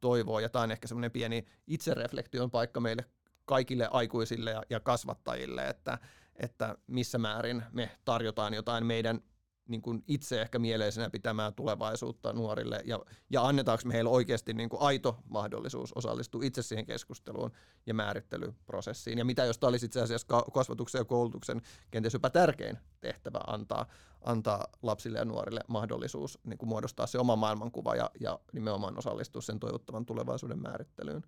toivoo. 0.00 0.40
Ja 0.40 0.48
tämä 0.48 0.62
on 0.62 0.70
ehkä 0.70 0.88
semmoinen 0.88 1.10
pieni 1.10 1.46
itsereflektion 1.66 2.50
paikka 2.50 2.80
meille 2.80 3.04
kaikille 3.44 3.88
aikuisille 3.90 4.50
ja, 4.50 4.62
ja 4.70 4.80
kasvattajille, 4.80 5.68
että, 5.68 5.98
että 6.36 6.76
missä 6.86 7.18
määrin 7.18 7.62
me 7.72 7.90
tarjotaan 8.04 8.54
jotain 8.54 8.86
meidän 8.86 9.20
niin 9.68 9.82
kuin 9.82 10.04
itse 10.06 10.42
ehkä 10.42 10.58
mieleisenä 10.58 11.10
pitämään 11.10 11.54
tulevaisuutta 11.54 12.32
nuorille 12.32 12.82
ja, 12.84 13.00
ja 13.30 13.42
annetaanko 13.42 13.82
me 13.86 13.94
heille 13.94 14.10
oikeasti 14.10 14.54
niin 14.54 14.68
kuin 14.68 14.82
aito 14.82 15.18
mahdollisuus 15.28 15.92
osallistua 15.92 16.44
itse 16.44 16.62
siihen 16.62 16.86
keskusteluun 16.86 17.52
ja 17.86 17.94
määrittelyprosessiin. 17.94 19.18
Ja 19.18 19.24
mitä 19.24 19.44
jos 19.44 19.58
tämä 19.58 19.68
olisi 19.68 19.86
itse 19.86 20.02
asiassa 20.02 20.42
kasvatuksen 20.52 20.98
ja 20.98 21.04
koulutuksen 21.04 21.62
kenties 21.90 22.12
jopa 22.14 22.30
tärkein 22.30 22.78
tehtävä 23.00 23.40
antaa, 23.46 23.86
antaa 24.20 24.66
lapsille 24.82 25.18
ja 25.18 25.24
nuorille 25.24 25.60
mahdollisuus 25.68 26.38
niin 26.44 26.58
kuin 26.58 26.68
muodostaa 26.68 27.06
se 27.06 27.18
oma 27.18 27.36
maailmankuva 27.36 27.96
ja, 27.96 28.10
ja 28.20 28.38
nimenomaan 28.52 28.98
osallistua 28.98 29.42
sen 29.42 29.60
toivottavan 29.60 30.06
tulevaisuuden 30.06 30.62
määrittelyyn. 30.62 31.24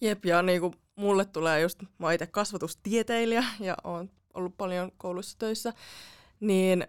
Jep, 0.00 0.24
ja 0.24 0.42
niin 0.42 0.60
kuin 0.60 0.74
mulle 0.96 1.24
tulee 1.24 1.60
just, 1.60 1.82
mä 1.98 2.12
itse 2.12 2.26
kasvatustieteilijä 2.26 3.44
ja 3.60 3.76
olen 3.84 4.10
ollut 4.34 4.56
paljon 4.56 4.92
koulussa 4.96 5.38
töissä, 5.38 5.72
niin 6.40 6.86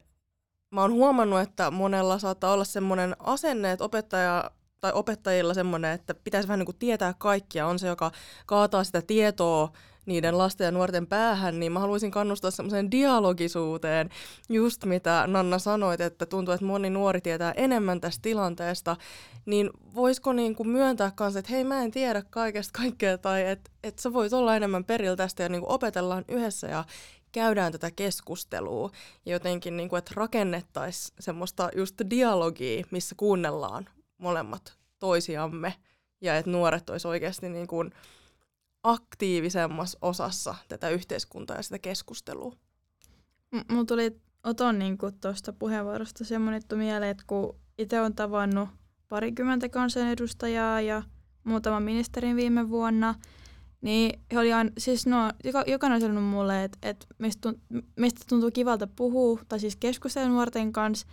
mä 0.72 0.82
oon 0.82 0.94
huomannut, 0.94 1.40
että 1.40 1.72
monella 1.72 2.20
saattaa 2.20 2.54
olla 2.54 2.64
semmoinen 2.64 3.16
asenne, 3.20 3.72
että 3.72 3.86
opettaja 3.86 4.52
tai 4.82 4.92
opettajilla 4.94 5.54
semmoinen, 5.54 5.92
että 5.92 6.14
pitäisi 6.14 6.48
vähän 6.48 6.60
niin 6.60 6.66
kuin 6.66 6.80
tietää 6.80 7.14
kaikkia, 7.18 7.68
on 7.68 7.80
se, 7.80 7.88
joka 7.88 8.12
kaataa 8.46 8.84
sitä 8.84 9.02
tietoa 9.02 9.72
niiden 10.06 10.38
lasten 10.38 10.66
ja 10.66 10.72
nuorten 10.72 11.08
päähän, 11.08 11.60
niin 11.60 11.72
mä 11.72 11.80
haluaisin 11.80 12.12
kannustaa 12.12 12.52
semmoiseen 12.52 12.92
dialogisuuteen, 12.92 14.10
just 14.50 14.86
mitä 14.86 15.24
Nanna 15.28 15.60
sanoit, 15.60 16.02
että 16.02 16.26
tuntuu, 16.26 16.54
että 16.54 16.66
moni 16.66 16.90
nuori 16.90 17.22
tietää 17.22 17.52
enemmän 17.52 18.02
tästä 18.02 18.22
tilanteesta, 18.22 18.96
niin 19.46 19.70
voisiko 19.96 20.34
niin 20.34 20.56
kuin 20.56 20.70
myöntää 20.70 21.12
kanssa, 21.16 21.40
että 21.40 21.52
hei 21.52 21.64
mä 21.64 21.84
en 21.84 21.92
tiedä 21.92 22.24
kaikesta 22.30 22.80
kaikkea, 22.80 23.18
tai 23.18 23.48
että, 23.48 23.72
että 23.84 24.02
sä 24.02 24.14
voit 24.14 24.34
olla 24.34 24.56
enemmän 24.56 24.84
perillä 24.84 25.16
tästä 25.16 25.44
ja 25.44 25.50
niin 25.50 25.62
kuin 25.62 25.72
opetellaan 25.72 26.26
yhdessä 26.28 26.68
ja 26.68 26.84
käydään 27.32 27.72
tätä 27.72 27.92
keskustelua 27.92 28.92
ja 29.26 29.32
jotenkin, 29.32 29.78
niin 29.78 29.90
kuin, 29.90 29.98
että 29.98 30.12
rakennettaisiin 30.16 31.16
semmoista 31.20 31.70
just 31.76 31.96
dialogia, 32.10 32.84
missä 32.92 33.16
kuunnellaan 33.16 33.90
molemmat 34.18 34.78
toisiamme 35.00 35.74
ja 36.22 36.38
että 36.38 36.52
nuoret 36.52 36.90
olisi 36.90 37.08
oikeasti 37.08 37.50
niin 37.50 37.68
kuin 37.68 37.92
aktiivisemmassa 38.84 39.98
osassa 40.02 40.56
tätä 40.68 40.90
yhteiskuntaa 40.90 41.58
ja 41.58 41.64
sitä 41.64 41.80
keskustelua. 41.80 42.56
M- 43.52 43.74
mulla 43.74 43.86
tuli 43.86 44.22
Oton 44.44 44.80
niin 44.80 44.98
tuosta 45.22 45.54
puheenvuorosta 45.54 46.26
semmoinen 46.26 46.62
mieleen, 46.76 47.12
että 47.12 47.24
kun 47.28 47.60
itse 47.78 48.02
olen 48.02 48.16
tavannut 48.16 48.70
parikymmentä 49.10 49.70
kansanedustajaa 49.70 50.82
ja 50.82 51.04
muutaman 51.44 51.84
ministerin 51.84 52.36
viime 52.36 52.70
vuonna– 52.70 53.16
niin 53.82 54.20
he 54.34 54.40
oli 54.40 54.54
aina, 54.54 54.72
siis 54.78 55.08
no, 55.08 55.32
joka, 55.44 55.64
jokainen 55.68 55.96
on 55.96 56.02
sanonut 56.02 56.30
mulle, 56.30 56.64
että, 56.64 56.78
että 56.82 57.06
meistä, 57.18 57.54
meistä 57.96 58.26
tuntuu 58.30 58.52
kivalta 58.52 58.88
puhua, 58.88 59.40
tai 59.48 59.60
siis 59.60 59.76
keskustella 59.76 60.30
nuorten 60.30 60.74
kanssa, 60.74 61.08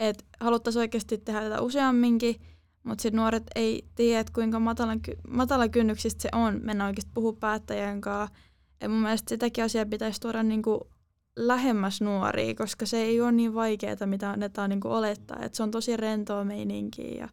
että 0.00 0.24
haluttaisiin 0.40 0.80
oikeasti 0.80 1.18
tehdä 1.18 1.40
tätä 1.40 1.60
useamminkin, 1.60 2.36
mutta 2.82 3.02
sitten 3.02 3.18
nuoret 3.18 3.42
ei 3.54 3.84
tiedä, 3.94 4.30
kuinka 4.34 4.60
matala, 4.60 4.92
matala 5.28 5.68
kynnyksistä 5.68 6.22
se 6.22 6.28
on 6.32 6.60
mennä 6.62 6.86
oikeasti 6.86 7.10
puhua 7.14 7.32
päättäjän 7.32 8.00
kanssa. 8.00 8.36
Ja 8.80 8.88
mun 8.88 9.02
mielestä 9.02 9.28
sitäkin 9.28 9.64
asiaa 9.64 9.86
pitäisi 9.86 10.20
tuoda 10.20 10.42
niinku 10.42 10.90
lähemmäs 11.36 12.00
nuoria, 12.00 12.54
koska 12.54 12.86
se 12.86 13.02
ei 13.02 13.20
ole 13.20 13.32
niin 13.32 13.54
vaikeaa, 13.54 14.06
mitä 14.06 14.30
annetaan 14.30 14.70
niinku 14.70 14.88
olettaa. 14.88 15.38
Et 15.42 15.54
se 15.54 15.62
on 15.62 15.70
tosi 15.70 15.96
rentoa 15.96 16.44
meininkiä 16.44 17.14
ja, 17.14 17.28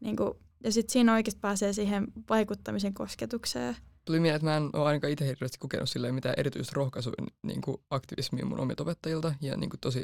niinku, 0.00 0.36
ja 0.64 0.72
sitten 0.72 0.92
siinä 0.92 1.12
oikeasti 1.12 1.40
pääsee 1.40 1.72
siihen 1.72 2.06
vaikuttamisen 2.30 2.94
kosketukseen 2.94 3.76
tuli 4.10 4.20
mieleen, 4.20 4.36
että 4.36 4.46
mä 4.46 4.56
en 4.56 4.70
ole 4.72 4.86
ainakaan 4.86 5.12
itse 5.12 5.26
hirveästi 5.26 5.58
kokenut 5.58 5.90
silleen 5.90 6.14
mitään 6.14 6.34
erityistä 6.38 6.72
rohkaisua 6.76 7.12
niin 7.42 7.60
kuin 7.60 7.76
aktivismia 7.90 8.46
mun 8.46 8.60
omilta 8.60 8.82
opettajilta. 8.82 9.34
Ja 9.40 9.56
niin 9.56 9.70
kuin 9.70 9.80
tosi 9.80 10.02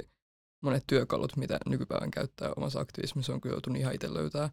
monet 0.62 0.84
työkalut, 0.86 1.36
mitä 1.36 1.58
nykypäivän 1.66 2.10
käyttää 2.10 2.52
omassa 2.56 2.80
aktivismissa, 2.80 3.32
on 3.34 3.40
kyllä 3.40 3.54
joutunut 3.54 3.78
ihan 3.78 3.94
itse 3.94 4.14
löytää. 4.14 4.50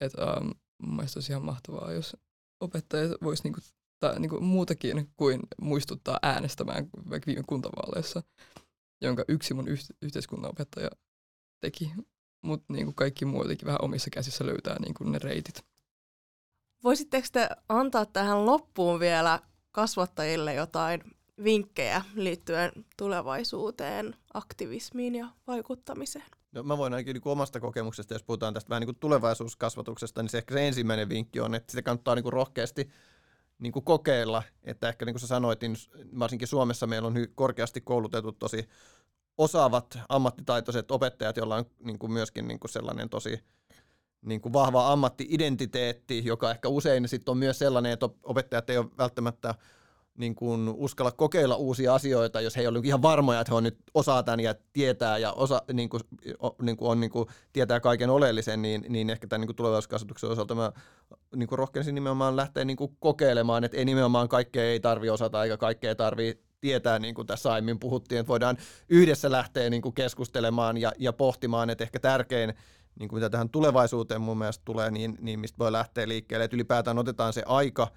Että 0.00 0.34
um, 0.40 0.54
mun 0.82 1.00
olisi 1.00 1.32
ihan 1.32 1.44
mahtavaa, 1.44 1.92
jos 1.92 2.16
opettajat 2.60 3.12
voisi 3.22 3.42
niin 3.44 3.54
tai, 4.00 4.20
niin 4.20 4.44
muutakin 4.44 5.12
kuin 5.16 5.40
muistuttaa 5.60 6.18
äänestämään 6.22 6.88
vaikka 7.10 7.26
viime 7.26 7.42
kuntavaaleissa, 7.46 8.22
jonka 9.02 9.24
yksi 9.28 9.54
mun 9.54 9.68
yh- 9.68 9.96
yhteiskunnan 10.02 10.50
opettaja 10.50 10.90
teki. 11.60 11.92
Mutta 12.44 12.72
niin 12.72 12.94
kaikki 12.94 13.24
muu 13.24 13.44
vähän 13.64 13.82
omissa 13.82 14.10
käsissä 14.10 14.46
löytää 14.46 14.76
niin 14.78 14.94
kuin 14.94 15.12
ne 15.12 15.18
reitit. 15.18 15.64
Voisitteko 16.84 17.26
te 17.32 17.48
antaa 17.68 18.06
tähän 18.06 18.46
loppuun 18.46 19.00
vielä 19.00 19.40
kasvattajille 19.72 20.54
jotain 20.54 21.00
vinkkejä 21.44 22.02
liittyen 22.14 22.72
tulevaisuuteen, 22.96 24.14
aktivismiin 24.34 25.14
ja 25.14 25.28
vaikuttamiseen? 25.46 26.24
No, 26.52 26.62
mä 26.62 26.78
voin 26.78 26.92
ainakin 26.92 27.14
niin 27.14 27.22
omasta 27.24 27.60
kokemuksesta, 27.60 28.14
jos 28.14 28.22
puhutaan 28.22 28.54
tästä 28.54 28.68
vähän 28.68 28.80
niin 28.80 28.86
kuin 28.86 28.98
tulevaisuuskasvatuksesta, 29.00 30.22
niin 30.22 30.30
se 30.30 30.38
ehkä 30.38 30.54
se 30.54 30.68
ensimmäinen 30.68 31.08
vinkki 31.08 31.40
on, 31.40 31.54
että 31.54 31.70
sitä 31.70 31.82
kannattaa 31.82 32.14
niin 32.14 32.22
kuin 32.22 32.32
rohkeasti 32.32 32.90
niin 33.58 33.72
kuin 33.72 33.84
kokeilla, 33.84 34.42
että 34.64 34.88
ehkä 34.88 35.04
niin 35.04 35.14
kuin 35.14 35.20
sä 35.20 35.26
sanoit, 35.26 35.60
niin 35.60 35.76
varsinkin 36.18 36.48
Suomessa 36.48 36.86
meillä 36.86 37.06
on 37.06 37.14
korkeasti 37.34 37.80
koulutetut 37.80 38.38
tosi 38.38 38.68
osaavat 39.38 39.98
ammattitaitoiset 40.08 40.90
opettajat, 40.90 41.36
joilla 41.36 41.56
on 41.56 41.64
niin 41.78 41.98
kuin 41.98 42.12
myöskin 42.12 42.48
niin 42.48 42.60
kuin 42.60 42.70
sellainen 42.70 43.08
tosi 43.08 43.40
niin 44.22 44.40
kuin 44.40 44.52
vahva 44.52 44.92
ammattiidentiteetti, 44.92 46.24
joka 46.24 46.50
ehkä 46.50 46.68
usein 46.68 47.08
sitten 47.08 47.32
on 47.32 47.38
myös 47.38 47.58
sellainen, 47.58 47.92
että 47.92 48.08
opettajat 48.22 48.70
ei 48.70 48.78
ole 48.78 48.86
välttämättä 48.98 49.54
niin 50.18 50.34
kuin 50.34 50.68
uskalla 50.68 51.12
kokeilla 51.12 51.56
uusia 51.56 51.94
asioita, 51.94 52.40
jos 52.40 52.56
he 52.56 52.60
eivät 52.60 52.76
ole 52.76 52.80
ihan 52.84 53.02
varmoja, 53.02 53.40
että 53.40 53.52
he 53.52 53.56
on 53.56 53.62
nyt 53.62 53.78
osaa 53.94 54.22
tämän 54.22 54.40
ja 54.40 54.54
tietää 54.72 55.18
ja 55.18 55.32
osa, 55.32 55.62
niin 55.72 55.88
kuin, 55.88 56.00
niin 56.62 56.76
kuin 56.76 56.90
on, 56.90 57.00
niin 57.00 57.10
kuin, 57.10 57.28
tietää 57.52 57.80
kaiken 57.80 58.10
oleellisen, 58.10 58.62
niin, 58.62 58.84
niin 58.88 59.10
ehkä 59.10 59.26
tämän 59.26 59.40
niin 59.40 59.48
kuin 59.48 59.56
tulevaisuuskasvatuksen 59.56 60.30
osalta 60.30 60.54
mä 60.54 60.72
niin 61.36 61.48
kuin 61.48 61.58
rohkenisin 61.58 61.94
nimenomaan 61.94 62.36
lähteä 62.36 62.64
niin 62.64 62.76
kuin 62.76 62.96
kokeilemaan, 63.00 63.64
että 63.64 63.76
ei 63.76 63.84
nimenomaan 63.84 64.28
kaikkea 64.28 64.64
ei 64.64 64.80
tarvi 64.80 65.10
osata 65.10 65.44
eikä 65.44 65.56
kaikkea 65.56 65.90
ei 65.90 65.96
tarvi 65.96 66.40
tietää, 66.60 66.98
niin 66.98 67.14
kuin 67.14 67.26
tässä 67.26 67.52
aiemmin 67.52 67.78
puhuttiin, 67.78 68.20
että 68.20 68.28
voidaan 68.28 68.56
yhdessä 68.88 69.30
lähteä 69.30 69.70
niin 69.70 69.82
kuin 69.82 69.94
keskustelemaan 69.94 70.76
ja, 70.76 70.92
ja 70.98 71.12
pohtimaan, 71.12 71.70
että 71.70 71.84
ehkä 71.84 72.00
tärkein 72.00 72.54
niin 72.98 73.08
kuin 73.08 73.16
mitä 73.16 73.30
tähän 73.30 73.48
tulevaisuuteen 73.48 74.20
mun 74.20 74.38
mielestä 74.38 74.62
tulee, 74.64 74.90
niin, 74.90 75.18
niin 75.20 75.40
mistä 75.40 75.58
voi 75.58 75.72
lähteä 75.72 76.08
liikkeelle, 76.08 76.44
että 76.44 76.56
ylipäätään 76.56 76.98
otetaan 76.98 77.32
se 77.32 77.42
aika 77.46 77.88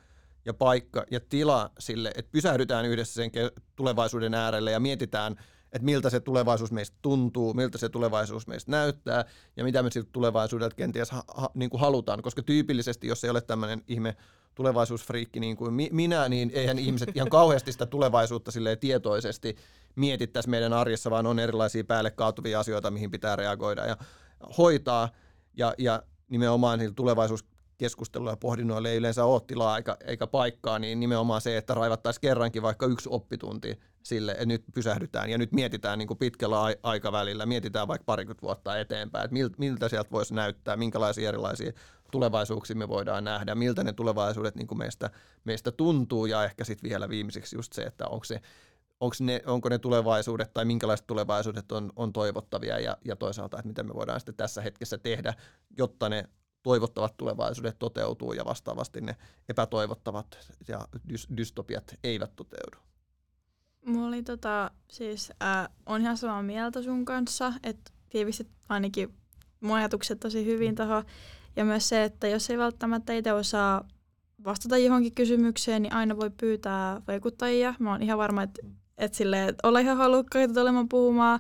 ja 0.46 0.54
paikka 0.54 1.04
ja 1.12 1.20
tila 1.30 1.70
sille, 1.80 2.12
että 2.16 2.32
pysähdytään 2.32 2.86
yhdessä 2.86 3.14
sen 3.14 3.32
tulevaisuuden 3.76 4.34
äärelle 4.34 4.72
ja 4.72 4.80
mietitään, 4.80 5.36
että 5.72 5.86
miltä 5.86 6.10
se 6.10 6.20
tulevaisuus 6.20 6.72
meistä 6.72 6.98
tuntuu, 7.02 7.54
miltä 7.54 7.78
se 7.78 7.90
tulevaisuus 7.90 8.48
meistä 8.48 8.72
näyttää 8.72 9.26
ja 9.58 9.64
mitä 9.64 9.84
me 9.84 9.92
siltä 9.92 10.10
tulevaisuudelta 10.12 10.76
kenties 10.76 11.12
ha, 11.12 11.24
ha, 11.36 11.50
niin 11.54 11.70
kuin 11.70 11.82
halutaan, 11.82 12.22
koska 12.22 12.44
tyypillisesti, 12.44 13.08
jos 13.08 13.24
ei 13.24 13.30
ole 13.30 13.42
tämmöinen 13.42 13.82
ihme 13.88 14.16
tulevaisuusfriikki 14.56 15.40
niin 15.40 15.58
kuin 15.58 15.74
mi- 15.74 15.90
minä, 15.92 16.30
niin 16.30 16.52
eihän 16.54 16.80
ihmiset 16.80 17.10
ihan 17.16 17.30
kauheasti 17.30 17.72
sitä 17.72 17.86
tulevaisuutta 17.86 18.52
tietoisesti 18.80 19.56
mietittäisi 19.96 20.50
meidän 20.50 20.74
arjessa, 20.74 21.12
vaan 21.12 21.28
on 21.28 21.40
erilaisia 21.40 21.84
päälle 21.84 22.12
kaatuvia 22.12 22.60
asioita, 22.60 22.92
mihin 22.92 23.12
pitää 23.12 23.36
reagoida. 23.36 23.86
Ja 23.86 23.98
hoitaa. 24.58 25.10
Ja, 25.58 25.74
ja 25.78 26.04
nimenomaan 26.30 26.80
tulevaisuuskeskustelulla 26.96 28.32
ja 28.32 28.38
pohdinnoille 28.38 28.90
ei 28.90 28.98
yleensä 28.98 29.26
ole 29.26 29.42
tilaa 29.48 29.78
eikä, 29.78 29.98
eikä 30.06 30.28
paikkaa, 30.28 30.80
niin 30.80 31.00
nimenomaan 31.00 31.42
se, 31.42 31.58
että 31.58 31.74
raivattaisiin 31.74 32.22
kerrankin 32.22 32.62
vaikka 32.62 32.86
yksi 32.86 33.10
oppitunti 33.12 33.80
sille, 34.04 34.32
että 34.32 34.46
nyt 34.46 34.64
pysähdytään 34.74 35.30
ja 35.30 35.38
nyt 35.38 35.52
mietitään 35.52 36.00
niin 36.00 36.08
kuin 36.08 36.18
pitkällä 36.18 36.58
aikavälillä, 36.84 37.46
mietitään 37.46 37.88
vaikka 37.88 38.06
parikymmentä 38.06 38.42
vuotta 38.42 38.80
eteenpäin, 38.80 39.26
että 39.26 39.58
miltä 39.58 39.90
sieltä 39.90 40.12
voisi 40.12 40.34
näyttää, 40.34 40.78
minkälaisia 40.78 41.30
erilaisia 41.30 41.72
tulevaisuuksia 42.12 42.76
me 42.76 42.88
voidaan 42.88 43.24
nähdä, 43.24 43.56
miltä 43.56 43.84
ne 43.84 43.94
tulevaisuudet 43.94 44.56
niin 44.56 44.68
kuin 44.68 44.78
meistä, 44.78 45.10
meistä 45.44 45.72
tuntuu 45.72 46.26
ja 46.26 46.44
ehkä 46.44 46.64
sitten 46.64 46.90
vielä 46.90 47.10
viimeiseksi 47.10 47.56
just 47.56 47.74
se, 47.74 47.82
että 47.82 48.08
onko 48.08 48.24
se 48.24 48.42
ne, 49.20 49.42
onko 49.46 49.70
ne 49.70 49.80
tulevaisuudet 49.80 50.54
tai 50.54 50.66
minkälaiset 50.66 51.08
tulevaisuudet 51.08 51.72
on, 51.72 51.92
on 51.96 52.14
toivottavia 52.14 52.80
ja, 52.80 52.98
ja 53.06 53.16
toisaalta, 53.16 53.58
että 53.58 53.68
mitä 53.68 53.84
me 53.84 53.94
voidaan 53.94 54.20
sitten 54.20 54.36
tässä 54.36 54.62
hetkessä 54.62 54.98
tehdä, 54.98 55.34
jotta 55.78 56.10
ne 56.10 56.30
toivottavat 56.64 57.18
tulevaisuudet 57.18 57.80
toteutuu 57.80 58.34
ja 58.34 58.46
vastaavasti 58.46 59.02
ne 59.02 59.16
epätoivottavat 59.50 60.38
ja 60.68 60.88
dys- 61.10 61.38
dystopiat 61.38 61.96
eivät 62.04 62.36
toteudu. 62.36 62.78
Mulla 63.86 64.08
oli 64.08 64.24
tota, 64.24 64.72
siis 64.92 65.32
äh, 65.44 65.70
on 65.86 66.02
ihan 66.02 66.18
samaa 66.18 66.44
mieltä 66.44 66.82
sun 66.82 67.06
kanssa, 67.06 67.54
että 67.64 67.92
tiivistit 68.10 68.48
ainakin 68.70 69.14
mun 69.62 69.78
ajatukset 69.78 70.20
tosi 70.20 70.46
hyvin 70.46 70.76
tuohon. 70.76 71.04
Ja 71.56 71.66
myös 71.66 71.90
se, 71.90 72.04
että 72.04 72.28
jos 72.28 72.50
ei 72.50 72.58
välttämättä 72.58 73.14
itse 73.14 73.34
osaa 73.34 73.88
vastata 74.44 74.78
johonkin 74.78 75.16
kysymykseen, 75.16 75.82
niin 75.82 75.94
aina 75.94 76.18
voi 76.18 76.30
pyytää 76.30 77.02
vaikuttajia. 77.08 77.76
Mä 77.80 77.92
oon 77.92 78.04
ihan 78.04 78.18
varma, 78.18 78.44
että 78.44 78.62
että 79.02 79.18
silleen, 79.18 79.50
että 79.50 79.68
olla 79.68 79.80
ihan 79.80 79.98
halukkaita 79.98 80.54
tulemaan 80.54 80.90
puhumaan 80.90 81.40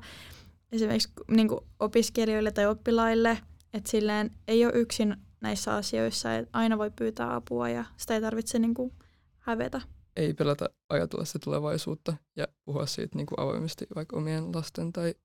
esimerkiksi 0.71 1.09
niin 1.31 1.47
kuin 1.47 1.59
opiskelijoille 1.79 2.51
tai 2.51 2.65
oppilaille, 2.65 3.37
että 3.73 3.91
silleen 3.91 4.31
ei 4.47 4.65
ole 4.65 4.73
yksin 4.75 5.17
näissä 5.41 5.75
asioissa, 5.75 6.35
että 6.35 6.49
aina 6.53 6.77
voi 6.77 6.91
pyytää 6.91 7.35
apua 7.35 7.69
ja 7.69 7.85
sitä 7.97 8.13
ei 8.13 8.21
tarvitse 8.21 8.59
niin 8.59 8.73
kuin 8.73 8.91
hävetä. 9.39 9.81
Ei 10.15 10.33
pelätä 10.33 10.69
ajatella 10.89 11.25
sitä 11.25 11.39
tulevaisuutta 11.43 12.13
ja 12.35 12.47
puhua 12.65 12.85
siitä 12.85 13.15
niin 13.15 13.25
kuin 13.25 13.39
avoimesti 13.39 13.87
vaikka 13.95 14.17
omien 14.17 14.55
lasten 14.55 14.93
tai 14.93 15.15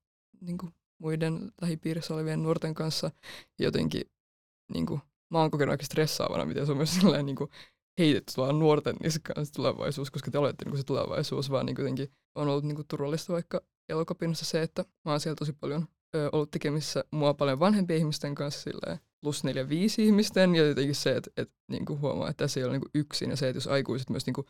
niin 0.41 0.57
kuin 0.57 0.73
muiden 0.97 1.51
lähipiirissä 1.61 2.13
olevien 2.13 2.43
nuorten 2.43 2.73
kanssa. 2.73 3.11
Jotenkin 3.59 4.01
niin 4.73 4.85
kuin, 4.85 5.01
mä 5.29 5.39
oon 5.39 5.51
kokenut 5.51 5.71
aika 5.71 5.85
stressaavana, 5.85 6.45
miten 6.45 6.65
se 6.65 6.71
on 6.71 6.77
myös 6.77 6.95
sellainen 6.99 7.25
niin 7.25 7.35
kuin, 7.35 7.49
heitetty 7.97 8.33
vaan 8.37 8.59
nuorten 8.59 8.95
niskaan 9.03 9.45
se 9.45 9.51
tulevaisuus, 9.51 10.11
koska 10.11 10.31
te 10.31 10.37
olette 10.37 10.65
niin 10.65 10.77
se 10.77 10.83
tulevaisuus, 10.83 11.51
vaan 11.51 11.65
niin 11.65 11.75
jotenkin 11.79 12.11
on 12.35 12.47
ollut 12.47 12.63
niin 12.63 12.87
turvallista 12.87 13.33
vaikka 13.33 13.61
elokapinassa 13.89 14.45
se, 14.45 14.61
että 14.61 14.85
mä 15.05 15.11
oon 15.11 15.19
siellä 15.19 15.35
tosi 15.35 15.53
paljon 15.53 15.87
ö, 16.15 16.29
ollut 16.31 16.51
tekemissä 16.51 17.03
mua 17.11 17.33
paljon 17.33 17.59
vanhempien 17.59 17.99
ihmisten 17.99 18.35
kanssa 18.35 18.61
silleen, 18.61 18.99
plus 19.21 19.43
neljä 19.43 19.69
viisi 19.69 20.05
ihmisten 20.05 20.55
ja 20.55 20.67
jotenkin 20.67 20.95
se, 20.95 21.15
että, 21.15 21.31
että 21.37 21.55
niin 21.71 21.85
kuin 21.85 21.99
huomaa, 21.99 22.29
että 22.29 22.43
tässä 22.43 22.59
ei 22.59 22.63
ole 22.63 22.73
niin 22.73 22.81
kuin 22.81 22.91
yksin 22.95 23.29
ja 23.29 23.35
se, 23.35 23.49
että 23.49 23.57
jos 23.57 23.67
aikuiset 23.67 24.09
myös 24.09 24.25
niin 24.25 24.33
kuin, 24.33 24.47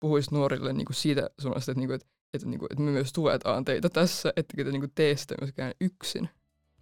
puhuisi 0.00 0.34
nuorille 0.34 0.72
niin 0.72 0.84
kuin 0.84 0.96
siitä 0.96 1.30
suunnasta, 1.40 1.72
että, 1.72 1.80
niin 1.80 1.88
kuin, 1.88 1.94
että, 1.94 2.06
että, 2.34 2.48
niin 2.48 2.58
kuin, 2.58 2.72
että 2.72 2.82
me 2.82 2.90
myös 2.90 3.12
tuetaan 3.12 3.64
teitä 3.64 3.88
tässä, 3.88 4.32
että 4.36 4.56
te 4.56 4.64
niin 4.64 4.80
kuin 4.80 4.92
tee 4.94 5.16
sitä 5.16 5.34
myöskään 5.40 5.74
yksin. 5.80 6.28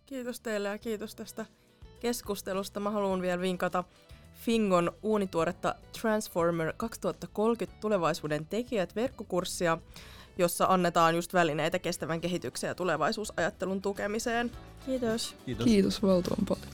Kiitos 0.07 0.41
teille 0.41 0.69
ja 0.69 0.79
kiitos 0.79 1.15
tästä 1.15 1.47
keskustelusta. 2.01 2.81
Mä 2.81 2.91
haluan 2.91 3.23
vielä 3.23 3.43
vinkata 3.43 3.85
Fingon 4.35 4.93
uunituoretta 5.03 5.75
Transformer 6.01 6.73
2030 6.77 7.81
tulevaisuuden 7.81 8.47
tekijät 8.47 8.97
verkkokurssia, 8.97 9.79
jossa 10.39 10.67
annetaan 10.69 11.15
just 11.15 11.35
välineitä 11.35 11.79
kestävän 11.79 12.21
kehityksen 12.21 12.69
ja 12.69 12.75
tulevaisuusajattelun 12.75 13.83
tukemiseen. 13.83 14.51
Kiitos. 14.87 15.37
Kiitos. 15.47 15.65
Kiitos 15.65 16.03
valtavan 16.03 16.47
paljon. 16.49 16.72